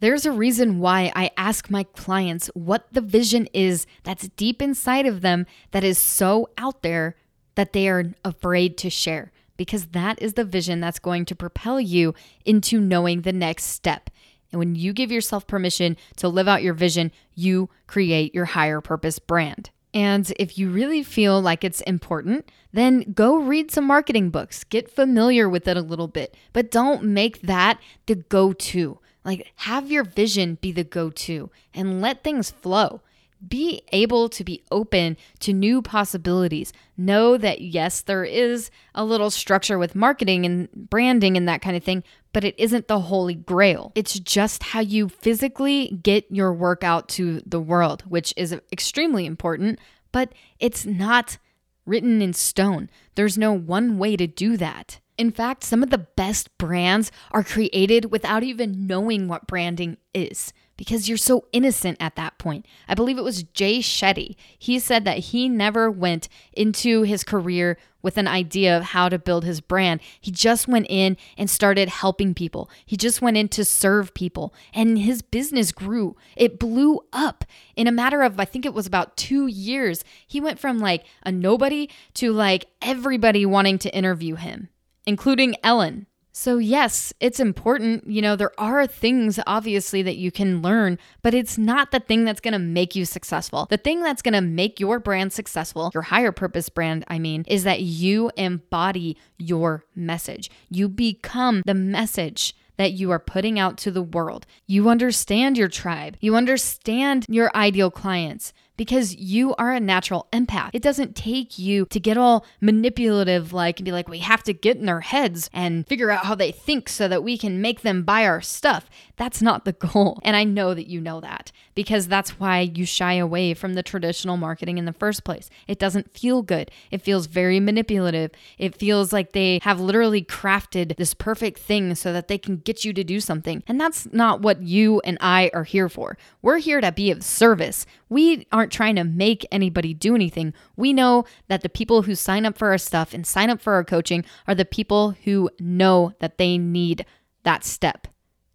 There's 0.00 0.26
a 0.26 0.32
reason 0.32 0.80
why 0.80 1.12
I 1.16 1.30
ask 1.36 1.70
my 1.70 1.84
clients 1.84 2.48
what 2.54 2.86
the 2.92 3.00
vision 3.00 3.48
is 3.54 3.86
that's 4.02 4.28
deep 4.36 4.60
inside 4.60 5.06
of 5.06 5.22
them 5.22 5.46
that 5.70 5.82
is 5.82 5.98
so 5.98 6.50
out 6.58 6.82
there 6.82 7.16
that 7.54 7.72
they 7.72 7.88
are 7.88 8.12
afraid 8.24 8.76
to 8.78 8.90
share, 8.90 9.32
because 9.56 9.86
that 9.86 10.20
is 10.20 10.34
the 10.34 10.44
vision 10.44 10.80
that's 10.80 10.98
going 10.98 11.24
to 11.24 11.34
propel 11.34 11.80
you 11.80 12.14
into 12.44 12.80
knowing 12.80 13.22
the 13.22 13.32
next 13.32 13.64
step. 13.64 14.10
And 14.52 14.58
when 14.58 14.74
you 14.74 14.92
give 14.92 15.10
yourself 15.10 15.46
permission 15.46 15.96
to 16.16 16.28
live 16.28 16.48
out 16.48 16.62
your 16.62 16.74
vision, 16.74 17.10
you 17.34 17.70
create 17.86 18.34
your 18.34 18.44
higher 18.44 18.80
purpose 18.80 19.18
brand. 19.18 19.70
And 19.94 20.30
if 20.40 20.58
you 20.58 20.70
really 20.70 21.04
feel 21.04 21.40
like 21.40 21.62
it's 21.62 21.80
important, 21.82 22.50
then 22.72 23.12
go 23.12 23.36
read 23.36 23.70
some 23.70 23.86
marketing 23.86 24.30
books, 24.30 24.64
get 24.64 24.90
familiar 24.90 25.48
with 25.48 25.68
it 25.68 25.76
a 25.76 25.82
little 25.82 26.08
bit, 26.08 26.34
but 26.52 26.70
don't 26.70 27.04
make 27.04 27.42
that 27.42 27.78
the 28.06 28.16
go 28.16 28.52
to. 28.52 28.98
Like, 29.24 29.52
have 29.56 29.90
your 29.90 30.02
vision 30.02 30.58
be 30.60 30.72
the 30.72 30.84
go 30.84 31.10
to 31.10 31.50
and 31.72 32.02
let 32.02 32.24
things 32.24 32.50
flow. 32.50 33.00
Be 33.46 33.82
able 33.92 34.28
to 34.30 34.44
be 34.44 34.64
open 34.70 35.16
to 35.40 35.52
new 35.52 35.82
possibilities. 35.82 36.72
Know 36.96 37.36
that, 37.36 37.60
yes, 37.60 38.00
there 38.00 38.24
is 38.24 38.70
a 38.94 39.04
little 39.04 39.30
structure 39.30 39.78
with 39.78 39.94
marketing 39.94 40.46
and 40.46 40.70
branding 40.72 41.36
and 41.36 41.48
that 41.48 41.60
kind 41.60 41.76
of 41.76 41.84
thing, 41.84 42.04
but 42.32 42.44
it 42.44 42.54
isn't 42.58 42.88
the 42.88 43.00
holy 43.00 43.34
grail. 43.34 43.92
It's 43.94 44.18
just 44.18 44.62
how 44.62 44.80
you 44.80 45.08
physically 45.08 45.98
get 46.02 46.26
your 46.30 46.52
work 46.52 46.84
out 46.84 47.08
to 47.10 47.42
the 47.44 47.60
world, 47.60 48.02
which 48.08 48.32
is 48.36 48.58
extremely 48.72 49.26
important, 49.26 49.78
but 50.10 50.32
it's 50.58 50.86
not 50.86 51.38
written 51.86 52.22
in 52.22 52.32
stone. 52.32 52.88
There's 53.14 53.36
no 53.36 53.52
one 53.52 53.98
way 53.98 54.16
to 54.16 54.26
do 54.26 54.56
that. 54.56 55.00
In 55.16 55.30
fact, 55.30 55.62
some 55.62 55.82
of 55.82 55.90
the 55.90 55.98
best 55.98 56.56
brands 56.58 57.12
are 57.30 57.44
created 57.44 58.10
without 58.10 58.42
even 58.42 58.86
knowing 58.86 59.28
what 59.28 59.46
branding 59.46 59.96
is 60.12 60.52
because 60.76 61.08
you're 61.08 61.18
so 61.18 61.46
innocent 61.52 61.96
at 62.00 62.16
that 62.16 62.38
point. 62.38 62.66
I 62.88 62.94
believe 62.94 63.18
it 63.18 63.24
was 63.24 63.42
Jay 63.42 63.78
Shetty. 63.78 64.36
He 64.58 64.78
said 64.78 65.04
that 65.04 65.18
he 65.18 65.48
never 65.48 65.90
went 65.90 66.28
into 66.52 67.02
his 67.02 67.24
career 67.24 67.78
with 68.02 68.18
an 68.18 68.28
idea 68.28 68.76
of 68.76 68.84
how 68.84 69.08
to 69.08 69.18
build 69.18 69.44
his 69.44 69.60
brand. 69.60 70.00
He 70.20 70.30
just 70.30 70.68
went 70.68 70.86
in 70.90 71.16
and 71.38 71.48
started 71.48 71.88
helping 71.88 72.34
people. 72.34 72.68
He 72.84 72.96
just 72.96 73.22
went 73.22 73.36
in 73.36 73.48
to 73.50 73.64
serve 73.64 74.12
people 74.12 74.52
and 74.74 74.98
his 74.98 75.22
business 75.22 75.72
grew. 75.72 76.16
It 76.36 76.58
blew 76.58 77.00
up 77.12 77.44
in 77.76 77.86
a 77.86 77.92
matter 77.92 78.22
of, 78.22 78.38
I 78.38 78.44
think 78.44 78.66
it 78.66 78.74
was 78.74 78.86
about 78.86 79.16
two 79.16 79.46
years. 79.46 80.04
He 80.26 80.40
went 80.40 80.58
from 80.58 80.78
like 80.78 81.04
a 81.22 81.32
nobody 81.32 81.88
to 82.14 82.32
like 82.32 82.66
everybody 82.82 83.46
wanting 83.46 83.78
to 83.78 83.96
interview 83.96 84.34
him 84.34 84.68
including 85.06 85.56
Ellen. 85.62 86.06
So, 86.36 86.58
yes, 86.58 87.12
it's 87.20 87.38
important. 87.38 88.08
You 88.08 88.20
know, 88.20 88.34
there 88.34 88.50
are 88.58 88.88
things 88.88 89.38
obviously 89.46 90.02
that 90.02 90.16
you 90.16 90.32
can 90.32 90.62
learn, 90.62 90.98
but 91.22 91.32
it's 91.32 91.56
not 91.56 91.92
the 91.92 92.00
thing 92.00 92.24
that's 92.24 92.40
going 92.40 92.52
to 92.52 92.58
make 92.58 92.96
you 92.96 93.04
successful. 93.04 93.68
The 93.70 93.76
thing 93.76 94.02
that's 94.02 94.20
going 94.20 94.34
to 94.34 94.40
make 94.40 94.80
your 94.80 94.98
brand 94.98 95.32
successful, 95.32 95.92
your 95.94 96.02
higher 96.02 96.32
purpose 96.32 96.68
brand, 96.68 97.04
I 97.06 97.20
mean, 97.20 97.44
is 97.46 97.62
that 97.62 97.82
you 97.82 98.32
embody 98.36 99.16
your 99.38 99.84
message. 99.94 100.50
You 100.70 100.88
become 100.88 101.62
the 101.66 101.74
message 101.74 102.56
that 102.76 102.92
you 102.92 103.10
are 103.10 103.18
putting 103.18 103.58
out 103.58 103.76
to 103.78 103.90
the 103.90 104.02
world. 104.02 104.46
You 104.66 104.88
understand 104.88 105.56
your 105.58 105.68
tribe, 105.68 106.16
you 106.20 106.36
understand 106.36 107.26
your 107.28 107.54
ideal 107.56 107.90
clients 107.90 108.52
because 108.76 109.14
you 109.14 109.54
are 109.54 109.72
a 109.72 109.80
natural 109.80 110.26
empath. 110.32 110.70
It 110.72 110.82
doesn't 110.82 111.14
take 111.14 111.58
you 111.58 111.86
to 111.86 112.00
get 112.00 112.16
all 112.16 112.44
manipulative, 112.60 113.52
like, 113.52 113.78
and 113.78 113.84
be 113.84 113.92
like, 113.92 114.08
we 114.08 114.18
have 114.18 114.42
to 114.44 114.52
get 114.52 114.76
in 114.76 114.86
their 114.86 115.00
heads 115.00 115.48
and 115.52 115.86
figure 115.86 116.10
out 116.10 116.26
how 116.26 116.34
they 116.34 116.50
think 116.50 116.88
so 116.88 117.06
that 117.08 117.22
we 117.22 117.38
can 117.38 117.60
make 117.60 117.82
them 117.82 118.02
buy 118.02 118.26
our 118.26 118.40
stuff. 118.40 118.90
That's 119.16 119.40
not 119.40 119.64
the 119.64 119.72
goal. 119.72 120.20
And 120.24 120.34
I 120.36 120.44
know 120.44 120.74
that 120.74 120.88
you 120.88 121.00
know 121.00 121.20
that 121.20 121.52
because 121.74 122.08
that's 122.08 122.38
why 122.38 122.60
you 122.60 122.84
shy 122.84 123.14
away 123.14 123.54
from 123.54 123.74
the 123.74 123.82
traditional 123.82 124.36
marketing 124.36 124.78
in 124.78 124.84
the 124.84 124.92
first 124.92 125.24
place. 125.24 125.50
It 125.66 125.78
doesn't 125.78 126.16
feel 126.16 126.42
good. 126.42 126.70
It 126.90 127.02
feels 127.02 127.26
very 127.26 127.60
manipulative. 127.60 128.30
It 128.58 128.76
feels 128.76 129.12
like 129.12 129.32
they 129.32 129.60
have 129.62 129.80
literally 129.80 130.22
crafted 130.22 130.96
this 130.96 131.14
perfect 131.14 131.58
thing 131.58 131.94
so 131.94 132.12
that 132.12 132.28
they 132.28 132.38
can 132.38 132.58
get 132.58 132.84
you 132.84 132.92
to 132.92 133.04
do 133.04 133.20
something. 133.20 133.62
And 133.66 133.80
that's 133.80 134.06
not 134.12 134.40
what 134.40 134.62
you 134.62 135.00
and 135.04 135.18
I 135.20 135.50
are 135.52 135.64
here 135.64 135.88
for. 135.88 136.16
We're 136.42 136.58
here 136.58 136.80
to 136.80 136.92
be 136.92 137.10
of 137.10 137.24
service. 137.24 137.86
We 138.08 138.46
aren't 138.52 138.72
trying 138.72 138.96
to 138.96 139.04
make 139.04 139.46
anybody 139.50 139.94
do 139.94 140.14
anything. 140.14 140.54
We 140.76 140.92
know 140.92 141.24
that 141.48 141.62
the 141.62 141.68
people 141.68 142.02
who 142.02 142.14
sign 142.14 142.46
up 142.46 142.56
for 142.56 142.68
our 142.68 142.78
stuff 142.78 143.12
and 143.12 143.26
sign 143.26 143.50
up 143.50 143.60
for 143.60 143.74
our 143.74 143.84
coaching 143.84 144.24
are 144.46 144.54
the 144.54 144.64
people 144.64 145.16
who 145.24 145.50
know 145.58 146.12
that 146.20 146.38
they 146.38 146.58
need 146.58 147.04
that 147.42 147.64
step. 147.64 148.06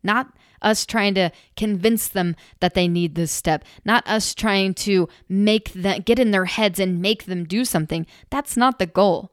Not 0.03 0.33
us 0.61 0.85
trying 0.85 1.13
to 1.15 1.31
convince 1.55 2.07
them 2.07 2.35
that 2.59 2.73
they 2.73 2.87
need 2.87 3.15
this 3.15 3.31
step, 3.31 3.63
not 3.85 4.07
us 4.07 4.33
trying 4.33 4.73
to 4.73 5.07
make 5.27 5.73
them 5.73 6.01
get 6.01 6.19
in 6.19 6.31
their 6.31 6.45
heads 6.45 6.79
and 6.79 7.01
make 7.01 7.25
them 7.25 7.43
do 7.43 7.65
something. 7.65 8.05
That's 8.29 8.57
not 8.57 8.79
the 8.79 8.85
goal. 8.85 9.31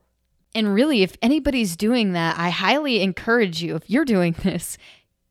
And 0.54 0.74
really, 0.74 1.02
if 1.02 1.16
anybody's 1.20 1.76
doing 1.76 2.12
that, 2.12 2.38
I 2.38 2.48
highly 2.48 3.02
encourage 3.02 3.62
you, 3.62 3.76
if 3.76 3.90
you're 3.90 4.06
doing 4.06 4.34
this, 4.42 4.78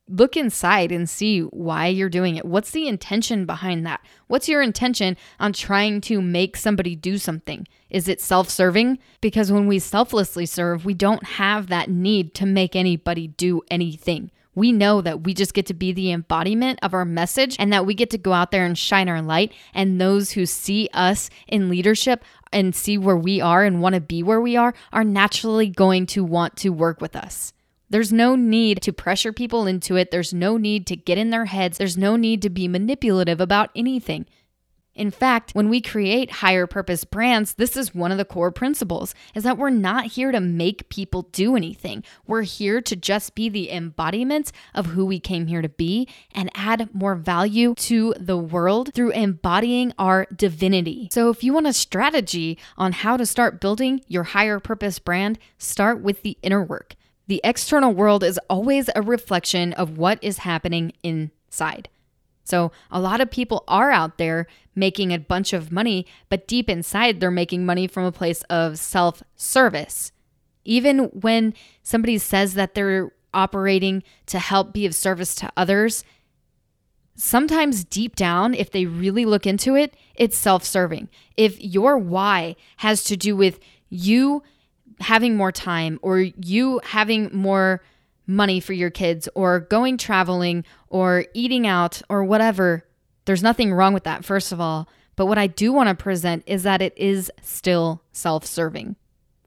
look 0.08 0.38
inside 0.38 0.92
and 0.92 1.10
see 1.10 1.42
why 1.42 1.88
you're 1.88 2.10
doing 2.10 2.36
it. 2.36 2.46
What's 2.46 2.72
the 2.72 2.88
intention 2.88 3.46
behind 3.46 3.86
that? 3.88 4.02
What's 4.28 4.48
your 4.48 4.62
intention 4.62 5.18
on 5.40 5.54
trying 5.54 6.02
to 6.02 6.22
make 6.22 6.58
somebody 6.58 6.96
do 6.96 7.18
something? 7.18 7.68
Is 7.90 8.08
it 8.08 8.22
self 8.22 8.50
serving? 8.50 9.00
Because 9.20 9.52
when 9.52 9.68
we 9.68 9.80
selflessly 9.80 10.46
serve, 10.46 10.86
we 10.86 10.94
don't 10.94 11.24
have 11.24 11.68
that 11.68 11.90
need 11.90 12.36
to 12.36 12.46
make 12.46 12.76
anybody 12.76 13.28
do 13.28 13.62
anything 13.72 14.30
we 14.56 14.72
know 14.72 15.02
that 15.02 15.24
we 15.24 15.34
just 15.34 15.54
get 15.54 15.66
to 15.68 15.74
be 15.74 15.92
the 15.92 16.12
embodiment 16.12 16.80
of 16.82 16.94
our 16.94 17.06
message 17.06 17.56
and 17.60 17.72
that 17.72 17.86
we 17.86 17.94
get 17.94 18.10
to 18.12 18.18
go 18.18 18.34
out 18.34 18.52
there 18.52 18.66
and 18.66 18.78
shine 18.78 19.10
our 19.10 19.22
light. 19.22 19.54
And 19.74 20.00
those 20.00 20.32
who 20.32 20.46
see 20.46 20.90
us 20.94 21.30
in 21.48 21.70
leadership 21.70 22.24
and 22.52 22.74
see 22.74 22.98
where 22.98 23.18
we 23.18 23.42
are 23.42 23.64
and 23.64 23.82
want 23.82 23.96
to 23.96 24.02
be 24.02 24.24
where 24.24 24.42
we 24.42 24.56
are 24.56 24.74
are 24.94 25.04
naturally 25.04 25.68
going 25.68 26.06
to 26.08 26.24
want 26.24 26.56
to 26.58 26.70
work 26.70 27.02
with 27.02 27.16
us. 27.16 27.52
There's 27.90 28.12
no 28.12 28.36
need 28.36 28.82
to 28.82 28.94
pressure 28.94 29.32
people 29.32 29.68
into 29.68 29.96
it. 29.96 30.10
There's 30.10 30.34
no 30.34 30.58
need 30.58 30.88
to 30.88 30.96
get 30.96 31.18
in 31.18 31.30
their 31.30 31.46
heads. 31.46 31.78
There's 31.78 31.98
no 31.98 32.16
need 32.16 32.42
to 32.42 32.50
be 32.50 32.68
manipulative 32.68 33.40
about 33.40 33.70
anything. 33.76 34.26
In 34.96 35.12
fact, 35.12 35.52
when 35.52 35.68
we 35.68 35.82
create 35.82 36.32
higher 36.32 36.66
purpose 36.66 37.04
brands, 37.04 37.56
this 37.56 37.76
is 37.76 37.94
one 37.94 38.14
of 38.14 38.18
the 38.18 38.24
core 38.24 38.52
principles 38.52 39.14
is 39.34 39.44
that 39.44 39.58
we're 39.58 39.70
not 39.70 40.06
here 40.06 40.32
to 40.32 40.40
make 40.40 40.88
people 40.88 41.24
do 41.34 41.58
anything. 41.58 42.02
We're 42.26 42.44
here 42.44 42.80
to 42.82 42.96
just 42.96 43.36
be 43.36 43.50
the 43.50 43.72
embodiment 43.72 44.54
of 44.74 44.88
who 44.88 45.06
we 45.06 45.20
came 45.20 45.48
here 45.48 45.62
to 45.62 45.68
be 45.68 46.08
and 46.32 46.50
add 46.56 46.96
more 46.96 47.16
value 47.16 47.76
to 47.76 48.14
the 48.18 48.38
world 48.38 48.94
through 48.94 49.12
embodying 49.12 49.92
our 50.00 50.28
divinity. 50.34 51.10
So 51.12 51.30
if 51.30 51.44
you 51.44 51.54
want 51.54 51.68
a 51.68 51.74
strategy 51.74 52.58
on 52.78 52.94
how 52.94 53.18
to 53.18 53.26
start 53.26 53.60
building 53.60 54.00
your 54.08 54.24
higher 54.24 54.62
purpose 54.62 55.00
brand, 55.00 55.38
start 55.58 56.02
with 56.02 56.22
the 56.22 56.38
inner 56.42 56.64
work. 56.64 56.96
The 57.28 57.42
external 57.44 57.92
world 57.92 58.24
is 58.24 58.40
always 58.50 58.90
a 58.96 59.02
reflection 59.02 59.74
of 59.74 59.98
what 59.98 60.24
is 60.24 60.40
happening 60.40 60.94
inside. 61.04 61.90
So, 62.46 62.72
a 62.92 63.02
lot 63.02 63.22
of 63.22 63.32
people 63.32 63.64
are 63.68 63.92
out 63.92 64.18
there 64.18 64.46
making 64.76 65.12
a 65.12 65.20
bunch 65.20 65.52
of 65.52 65.72
money, 65.72 66.06
but 66.30 66.48
deep 66.48 66.70
inside, 66.70 67.20
they're 67.20 67.32
making 67.32 67.66
money 67.66 67.88
from 67.88 68.06
a 68.06 68.12
place 68.12 68.44
of 68.44 68.78
self 68.78 69.24
service. 69.36 70.12
Even 70.64 71.06
when 71.06 71.54
somebody 71.84 72.18
says 72.18 72.54
that 72.54 72.76
they're 72.76 73.12
operating 73.34 74.04
to 74.28 74.40
help 74.40 74.74
be 74.74 74.86
of 74.86 74.96
service 74.96 75.36
to 75.36 75.52
others, 75.58 76.06
sometimes 77.16 77.84
deep 77.84 78.16
down, 78.16 78.54
if 78.54 78.72
they 78.72 78.86
really 78.86 79.26
look 79.26 79.48
into 79.48 79.76
it, 79.76 79.96
it's 80.14 80.38
self 80.38 80.64
serving. 80.64 81.10
If 81.36 81.60
your 81.60 81.98
why 81.98 82.56
has 82.78 83.04
to 83.06 83.18
do 83.18 83.36
with 83.36 83.60
you 83.90 84.44
having 85.00 85.36
more 85.36 85.52
time 85.52 86.00
or 86.04 86.20
you 86.20 86.80
having 86.84 87.30
more 87.34 87.82
money 88.28 88.60
for 88.60 88.74
your 88.74 88.90
kids 88.90 89.30
or 89.36 89.60
going 89.60 89.98
traveling 89.98 90.64
or 90.90 91.26
eating 91.34 91.68
out 91.68 92.02
or 92.10 92.24
whatever, 92.24 92.86
there's 93.26 93.44
nothing 93.44 93.74
wrong 93.74 93.94
with 93.94 94.04
that, 94.04 94.26
first 94.26 94.52
of 94.52 94.60
all. 94.60 94.88
But 95.16 95.28
what 95.28 95.38
I 95.38 95.48
do 95.48 95.72
want 95.72 95.90
to 95.90 95.96
present 95.96 96.44
is 96.46 96.64
that 96.64 96.82
it 96.82 96.98
is 96.98 97.32
still 97.42 98.02
self 98.12 98.46
serving. 98.46 98.96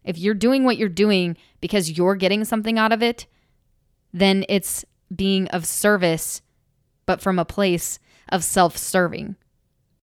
If 0.04 0.18
you're 0.18 0.34
doing 0.34 0.64
what 0.64 0.78
you're 0.78 0.88
doing 0.88 1.36
because 1.60 1.96
you're 1.96 2.14
getting 2.14 2.44
something 2.44 2.78
out 2.78 2.92
of 2.92 3.02
it, 3.02 3.26
then 4.12 4.44
it's 4.48 4.84
being 5.14 5.48
of 5.48 5.66
service, 5.66 6.40
but 7.04 7.20
from 7.20 7.38
a 7.38 7.44
place 7.44 7.98
of 8.30 8.42
self 8.42 8.76
serving. 8.76 9.36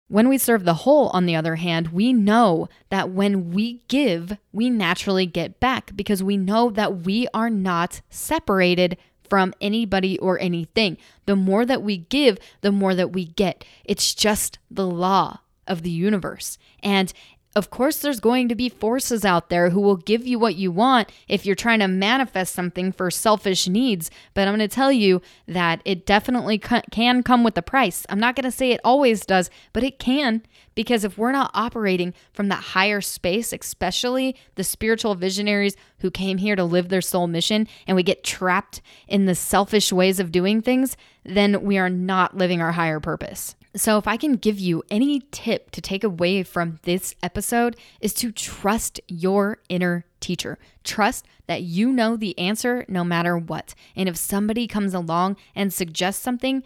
When 0.10 0.28
we 0.28 0.40
serve 0.40 0.66
the 0.66 0.74
whole, 0.74 1.10
on 1.10 1.28
the 1.28 1.36
other 1.36 1.56
hand, 1.56 1.90
we 1.90 2.14
know 2.14 2.68
that 2.90 3.12
when 3.12 3.52
we 3.52 3.84
give, 3.88 4.38
we 4.52 4.70
naturally 4.70 5.28
get 5.28 5.60
back 5.60 5.96
because 5.96 6.24
we 6.24 6.36
know 6.36 6.72
that 6.72 7.02
we 7.02 7.28
are 7.32 7.52
not 7.52 8.02
separated 8.10 8.98
from 9.30 9.54
anybody 9.62 10.18
or 10.18 10.40
anything. 10.40 10.98
The 11.28 11.36
more 11.36 11.64
that 11.64 11.84
we 11.84 11.98
give, 11.98 12.40
the 12.62 12.72
more 12.72 12.96
that 12.96 13.14
we 13.14 13.26
get. 13.26 13.64
It's 13.86 14.16
just 14.16 14.58
the 14.72 14.88
law 14.88 15.42
of 15.68 15.84
the 15.84 15.92
universe. 15.92 16.58
And 16.82 17.14
of 17.56 17.72
course, 17.72 17.98
there's 17.98 18.20
going 18.20 18.48
to 18.50 18.56
be 18.56 18.70
forces 18.70 19.26
out 19.26 19.50
there 19.50 19.72
who 19.72 19.82
will 19.82 19.96
give 19.96 20.28
you 20.28 20.38
what 20.38 20.56
you 20.56 20.72
want 20.72 21.12
if 21.28 21.46
you're 21.48 21.56
trying 21.56 21.80
to 21.80 21.88
manifest 21.88 22.54
something 22.54 22.92
for 22.92 23.10
selfish 23.10 23.68
needs. 23.68 24.12
But 24.36 24.48
I'm 24.48 24.56
going 24.56 24.70
to 24.70 24.74
tell 24.74 24.92
you 24.92 25.22
that 25.48 25.82
it 25.84 26.06
definitely 26.06 26.60
can 26.60 27.24
come 27.24 27.44
with 27.44 27.58
a 27.58 27.64
price. 27.64 28.06
I'm 28.08 28.20
not 28.20 28.36
going 28.36 28.44
to 28.44 28.52
say 28.52 28.72
it 28.72 28.82
always 28.84 29.26
does, 29.26 29.50
but 29.74 29.84
it 29.84 29.98
can. 29.98 30.44
Because 30.76 31.04
if 31.04 31.18
we're 31.18 31.32
not 31.32 31.50
operating 31.56 32.14
from 32.34 32.50
that 32.50 32.64
higher 32.64 33.02
space, 33.02 33.52
especially 33.52 34.36
the 34.54 34.64
spiritual 34.64 35.16
visionaries 35.16 35.76
who 35.98 36.12
came 36.12 36.38
here 36.38 36.56
to 36.56 36.64
live 36.64 36.90
their 36.90 37.02
soul 37.02 37.26
mission, 37.26 37.68
and 37.88 37.96
we 37.96 38.04
get 38.04 38.24
trapped 38.24 38.80
in 39.08 39.26
the 39.26 39.36
selfish 39.36 39.92
ways 39.92 40.20
of 40.20 40.32
doing 40.32 40.62
things, 40.62 40.96
then 41.26 41.64
we 41.64 41.80
are 41.80 41.90
not 41.90 42.38
living 42.38 42.62
our 42.62 42.74
higher 42.74 43.00
purpose. 43.00 43.56
So, 43.80 43.98
if 43.98 44.10
I 44.10 44.18
can 44.18 44.34
give 44.34 44.60
you 44.60 44.84
any 44.92 45.22
tip 45.32 45.72
to 45.72 45.80
take 45.80 46.04
away 46.04 46.44
from 46.44 46.80
this 46.84 47.16
episode, 47.24 47.78
is 48.02 48.14
to 48.16 48.30
trust 48.30 49.00
your 49.08 49.60
inner 49.70 50.06
teacher. 50.20 50.60
Trust 50.84 51.26
that 51.48 51.62
you 51.62 51.94
know 51.94 52.18
the 52.18 52.38
answer 52.38 52.84
no 52.90 53.06
matter 53.06 53.38
what. 53.38 53.74
And 53.96 54.10
if 54.10 54.18
somebody 54.18 54.68
comes 54.68 54.94
along 54.94 55.38
and 55.56 55.72
suggests 55.72 56.22
something, 56.22 56.62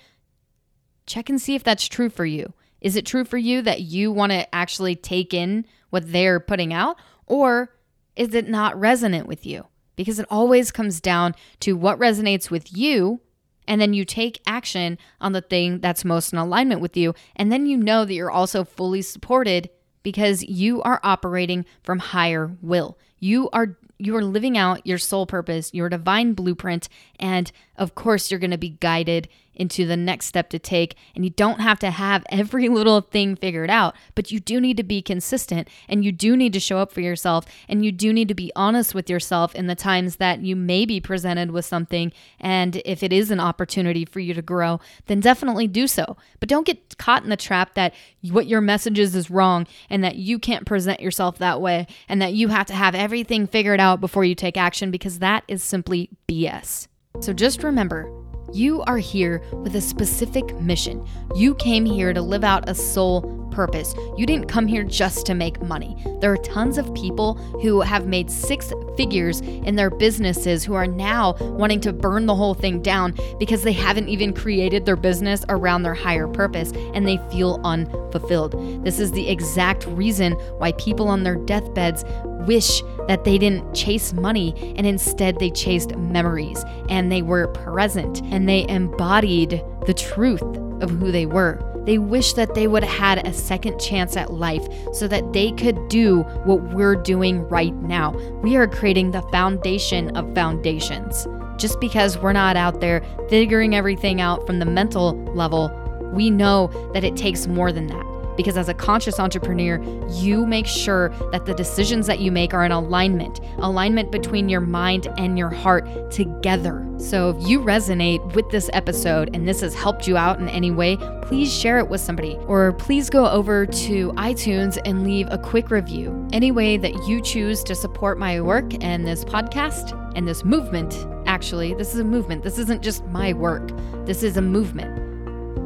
check 1.05 1.29
and 1.29 1.39
see 1.39 1.53
if 1.53 1.63
that's 1.63 1.87
true 1.87 2.09
for 2.09 2.25
you. 2.25 2.51
Is 2.81 2.95
it 2.95 3.05
true 3.05 3.25
for 3.25 3.37
you 3.37 3.61
that 3.61 3.81
you 3.81 4.11
want 4.11 4.31
to 4.31 4.53
actually 4.53 4.95
take 4.95 5.35
in 5.35 5.67
what 5.91 6.11
they're 6.11 6.39
putting 6.39 6.73
out? 6.73 6.97
Or 7.27 7.75
is 8.15 8.33
it 8.33 8.49
not 8.49 8.79
resonant 8.79 9.27
with 9.27 9.45
you? 9.45 9.67
Because 9.95 10.17
it 10.17 10.25
always 10.31 10.71
comes 10.71 10.99
down 10.99 11.35
to 11.59 11.73
what 11.77 11.99
resonates 11.99 12.49
with 12.49 12.75
you 12.75 13.21
and 13.67 13.79
then 13.79 13.93
you 13.93 14.05
take 14.05 14.41
action 14.45 14.97
on 15.21 15.33
the 15.33 15.41
thing 15.41 15.79
that's 15.79 16.05
most 16.05 16.33
in 16.33 16.39
alignment 16.39 16.81
with 16.81 16.97
you. 16.97 17.13
And 17.35 17.51
then 17.51 17.65
you 17.65 17.77
know 17.77 18.05
that 18.05 18.13
you're 18.13 18.31
also 18.31 18.63
fully 18.63 19.01
supported 19.01 19.69
because 20.03 20.43
you 20.43 20.81
are 20.81 20.99
operating 21.03 21.65
from 21.81 21.99
higher 21.99 22.55
will. 22.61 22.97
You 23.19 23.49
are 23.53 23.77
you 23.99 24.17
are 24.17 24.23
living 24.23 24.57
out 24.57 24.85
your 24.85 24.97
soul 24.97 25.25
purpose, 25.25 25.73
your 25.73 25.87
divine 25.87 26.33
blueprint, 26.33 26.89
and 27.19 27.51
of 27.77 27.95
course 27.95 28.29
you're 28.29 28.39
going 28.39 28.51
to 28.51 28.57
be 28.57 28.71
guided 28.81 29.29
into 29.55 29.85
the 29.85 29.97
next 29.97 30.27
step 30.27 30.49
to 30.49 30.59
take. 30.59 30.95
And 31.15 31.23
you 31.23 31.31
don't 31.31 31.59
have 31.59 31.79
to 31.79 31.91
have 31.91 32.25
every 32.29 32.69
little 32.69 33.01
thing 33.01 33.35
figured 33.35 33.69
out, 33.69 33.95
but 34.15 34.31
you 34.31 34.39
do 34.39 34.59
need 34.59 34.77
to 34.77 34.83
be 34.83 35.01
consistent 35.01 35.67
and 35.87 36.03
you 36.03 36.11
do 36.11 36.35
need 36.35 36.53
to 36.53 36.59
show 36.59 36.77
up 36.77 36.91
for 36.91 37.01
yourself. 37.01 37.45
And 37.67 37.85
you 37.85 37.91
do 37.91 38.13
need 38.13 38.27
to 38.27 38.33
be 38.33 38.51
honest 38.55 38.95
with 38.95 39.09
yourself 39.09 39.53
in 39.55 39.67
the 39.67 39.75
times 39.75 40.17
that 40.17 40.41
you 40.41 40.55
may 40.55 40.85
be 40.85 40.99
presented 40.99 41.51
with 41.51 41.65
something. 41.65 42.11
And 42.39 42.81
if 42.85 43.03
it 43.03 43.13
is 43.13 43.31
an 43.31 43.39
opportunity 43.39 44.05
for 44.05 44.19
you 44.19 44.33
to 44.33 44.41
grow, 44.41 44.79
then 45.07 45.19
definitely 45.19 45.67
do 45.67 45.87
so. 45.87 46.17
But 46.39 46.49
don't 46.49 46.65
get 46.65 46.97
caught 46.97 47.23
in 47.23 47.29
the 47.29 47.37
trap 47.37 47.73
that 47.75 47.93
what 48.29 48.47
your 48.47 48.61
message 48.61 48.99
is 48.99 49.15
is 49.15 49.29
wrong 49.29 49.67
and 49.89 50.03
that 50.03 50.15
you 50.15 50.39
can't 50.39 50.65
present 50.65 50.99
yourself 50.99 51.37
that 51.37 51.61
way 51.61 51.87
and 52.07 52.21
that 52.21 52.33
you 52.33 52.49
have 52.49 52.65
to 52.67 52.73
have 52.73 52.95
everything 52.95 53.47
figured 53.47 53.79
out 53.79 54.01
before 54.01 54.25
you 54.25 54.35
take 54.35 54.57
action 54.57 54.91
because 54.91 55.19
that 55.19 55.43
is 55.47 55.63
simply 55.63 56.09
BS. 56.27 56.87
So 57.19 57.33
just 57.33 57.63
remember, 57.63 58.22
you 58.53 58.83
are 58.83 58.97
here 58.97 59.41
with 59.51 59.75
a 59.75 59.81
specific 59.81 60.59
mission. 60.61 61.05
You 61.35 61.55
came 61.55 61.85
here 61.85 62.13
to 62.13 62.21
live 62.21 62.43
out 62.43 62.69
a 62.69 62.75
soul 62.75 63.43
purpose. 63.51 63.93
You 64.17 64.25
didn't 64.25 64.47
come 64.47 64.67
here 64.67 64.83
just 64.83 65.25
to 65.27 65.33
make 65.33 65.61
money. 65.61 65.95
There 66.21 66.31
are 66.31 66.37
tons 66.37 66.77
of 66.77 66.93
people 66.93 67.35
who 67.61 67.81
have 67.81 68.07
made 68.07 68.29
six 68.29 68.73
figures 68.97 69.41
in 69.41 69.75
their 69.75 69.89
businesses 69.89 70.63
who 70.63 70.73
are 70.73 70.87
now 70.87 71.33
wanting 71.39 71.79
to 71.81 71.93
burn 71.93 72.25
the 72.25 72.35
whole 72.35 72.53
thing 72.53 72.81
down 72.81 73.15
because 73.39 73.63
they 73.63 73.71
haven't 73.71 74.09
even 74.09 74.33
created 74.33 74.85
their 74.85 74.95
business 74.95 75.45
around 75.49 75.83
their 75.83 75.93
higher 75.93 76.27
purpose 76.27 76.71
and 76.93 77.07
they 77.07 77.17
feel 77.31 77.59
unfulfilled. 77.63 78.83
This 78.83 78.99
is 78.99 79.11
the 79.11 79.29
exact 79.29 79.85
reason 79.87 80.33
why 80.57 80.71
people 80.73 81.07
on 81.07 81.23
their 81.23 81.35
deathbeds 81.35 82.03
wish 82.47 82.81
that 83.07 83.23
they 83.23 83.37
didn't 83.37 83.73
chase 83.73 84.13
money 84.13 84.73
and 84.77 84.85
instead 84.85 85.39
they 85.39 85.49
chased 85.49 85.95
memories 85.95 86.63
and 86.89 87.11
they 87.11 87.21
were 87.21 87.47
present 87.49 88.21
and 88.43 88.49
they 88.49 88.67
embodied 88.67 89.63
the 89.85 89.93
truth 89.93 90.41
of 90.81 90.89
who 90.89 91.13
they 91.13 91.25
were. 91.25 91.63
They 91.85 91.97
wish 91.97 92.33
that 92.33 92.55
they 92.55 92.67
would 92.67 92.83
have 92.83 93.17
had 93.17 93.25
a 93.25 93.31
second 93.31 93.79
chance 93.79 94.17
at 94.17 94.33
life 94.33 94.67
so 94.91 95.07
that 95.07 95.31
they 95.31 95.53
could 95.53 95.87
do 95.87 96.23
what 96.43 96.61
we're 96.73 96.97
doing 96.97 97.47
right 97.47 97.73
now. 97.73 98.11
We 98.41 98.57
are 98.57 98.67
creating 98.67 99.11
the 99.11 99.21
foundation 99.31 100.13
of 100.17 100.35
foundations. 100.35 101.25
Just 101.55 101.79
because 101.79 102.17
we're 102.17 102.33
not 102.33 102.57
out 102.57 102.81
there 102.81 103.01
figuring 103.29 103.75
everything 103.75 104.19
out 104.19 104.45
from 104.45 104.59
the 104.59 104.65
mental 104.65 105.15
level, 105.33 105.71
we 106.11 106.29
know 106.29 106.67
that 106.93 107.05
it 107.05 107.15
takes 107.15 107.47
more 107.47 107.71
than 107.71 107.87
that. 107.87 108.12
Because 108.35 108.57
as 108.57 108.69
a 108.69 108.73
conscious 108.73 109.19
entrepreneur, 109.19 109.81
you 110.09 110.45
make 110.45 110.67
sure 110.67 111.09
that 111.31 111.45
the 111.45 111.53
decisions 111.53 112.07
that 112.07 112.19
you 112.19 112.31
make 112.31 112.53
are 112.53 112.65
in 112.65 112.71
alignment, 112.71 113.39
alignment 113.57 114.11
between 114.11 114.49
your 114.49 114.61
mind 114.61 115.07
and 115.17 115.37
your 115.37 115.49
heart 115.49 116.11
together. 116.11 116.87
So 116.97 117.31
if 117.31 117.47
you 117.47 117.59
resonate 117.59 118.33
with 118.33 118.49
this 118.49 118.69
episode 118.73 119.35
and 119.35 119.47
this 119.47 119.61
has 119.61 119.75
helped 119.75 120.07
you 120.07 120.15
out 120.15 120.39
in 120.39 120.47
any 120.49 120.71
way, 120.71 120.97
please 121.21 121.51
share 121.51 121.79
it 121.79 121.89
with 121.89 121.99
somebody 122.01 122.37
or 122.47 122.73
please 122.73 123.09
go 123.09 123.27
over 123.27 123.65
to 123.65 124.11
iTunes 124.13 124.79
and 124.85 125.03
leave 125.03 125.27
a 125.29 125.37
quick 125.37 125.69
review. 125.69 126.27
Any 126.31 126.51
way 126.51 126.77
that 126.77 126.93
you 127.07 127.21
choose 127.21 127.63
to 127.65 127.75
support 127.75 128.17
my 128.17 128.39
work 128.39 128.83
and 128.83 129.05
this 129.05 129.25
podcast 129.25 129.99
and 130.15 130.27
this 130.27 130.43
movement, 130.45 130.95
actually, 131.25 131.73
this 131.73 131.93
is 131.93 131.99
a 131.99 132.05
movement. 132.05 132.43
This 132.43 132.57
isn't 132.57 132.81
just 132.81 133.05
my 133.07 133.33
work, 133.33 133.71
this 134.05 134.23
is 134.23 134.37
a 134.37 134.41
movement 134.41 135.02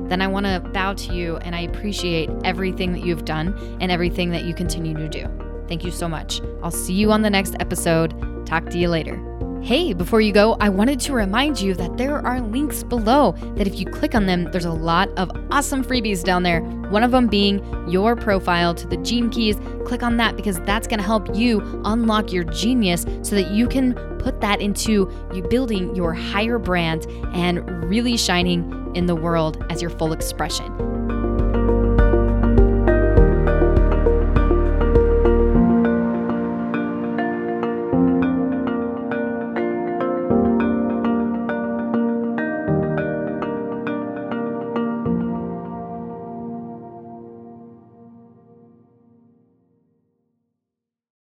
then 0.10 0.22
I 0.22 0.28
want 0.28 0.46
to 0.46 0.60
bow 0.74 0.94
to 0.94 1.14
you 1.14 1.38
and 1.38 1.56
I 1.56 1.62
appreciate 1.62 2.30
everything 2.44 2.94
that 2.94 3.04
you've 3.06 3.26
done 3.26 3.58
and 3.80 3.92
everything 3.92 4.32
that 4.32 4.44
you 4.44 4.54
continue 4.54 4.96
to 4.96 5.08
do. 5.08 5.28
Thank 5.68 5.84
you 5.84 5.92
so 5.92 6.08
much. 6.08 6.42
I'll 6.64 6.72
see 6.72 6.94
you 6.94 7.12
on 7.12 7.22
the 7.22 7.30
next 7.30 7.56
episode. 7.60 8.46
Talk 8.46 8.70
to 8.70 8.78
you 8.78 8.90
later. 8.90 9.22
Hey, 9.62 9.92
before 9.92 10.22
you 10.22 10.32
go, 10.32 10.56
I 10.62 10.70
wanted 10.70 11.00
to 11.02 11.14
remind 11.14 11.60
you 11.60 11.74
that 11.74 11.98
there 11.98 12.26
are 12.26 12.40
links 12.40 12.84
below 12.84 13.34
that 13.56 13.68
if 13.68 13.78
you 13.78 13.86
click 13.86 14.16
on 14.16 14.26
them, 14.26 14.46
there's 14.52 14.66
a 14.66 14.72
lot 14.72 15.10
of 15.18 15.30
awesome 15.52 15.84
freebies 15.84 16.24
down 16.24 16.44
there. 16.44 16.62
One 16.62 17.04
of 17.04 17.12
them 17.12 17.28
being 17.28 17.60
your 17.90 18.16
profile 18.16 18.74
to 18.76 18.88
the 18.88 18.98
Gene 18.98 19.30
Keys. 19.30 19.58
Click 19.86 20.04
on 20.04 20.16
that 20.18 20.38
because 20.38 20.62
that's 20.62 20.88
going 20.88 21.00
to 21.00 21.06
help 21.06 21.36
you 21.36 21.60
unlock 21.84 22.32
your 22.32 22.46
genius 22.46 23.06
so 23.24 23.36
that 23.36 23.52
you 23.52 23.68
can 23.68 23.94
put 24.20 24.40
that 24.42 24.62
into 24.62 25.12
you 25.34 25.42
building 25.50 25.94
your 25.96 26.14
higher 26.14 26.60
brand 26.60 27.06
and 27.34 27.68
really 27.90 28.16
shining 28.16 28.87
in 28.98 29.06
the 29.06 29.16
world 29.16 29.64
as 29.70 29.80
your 29.82 29.92
full 29.92 30.12
expression. 30.12 30.87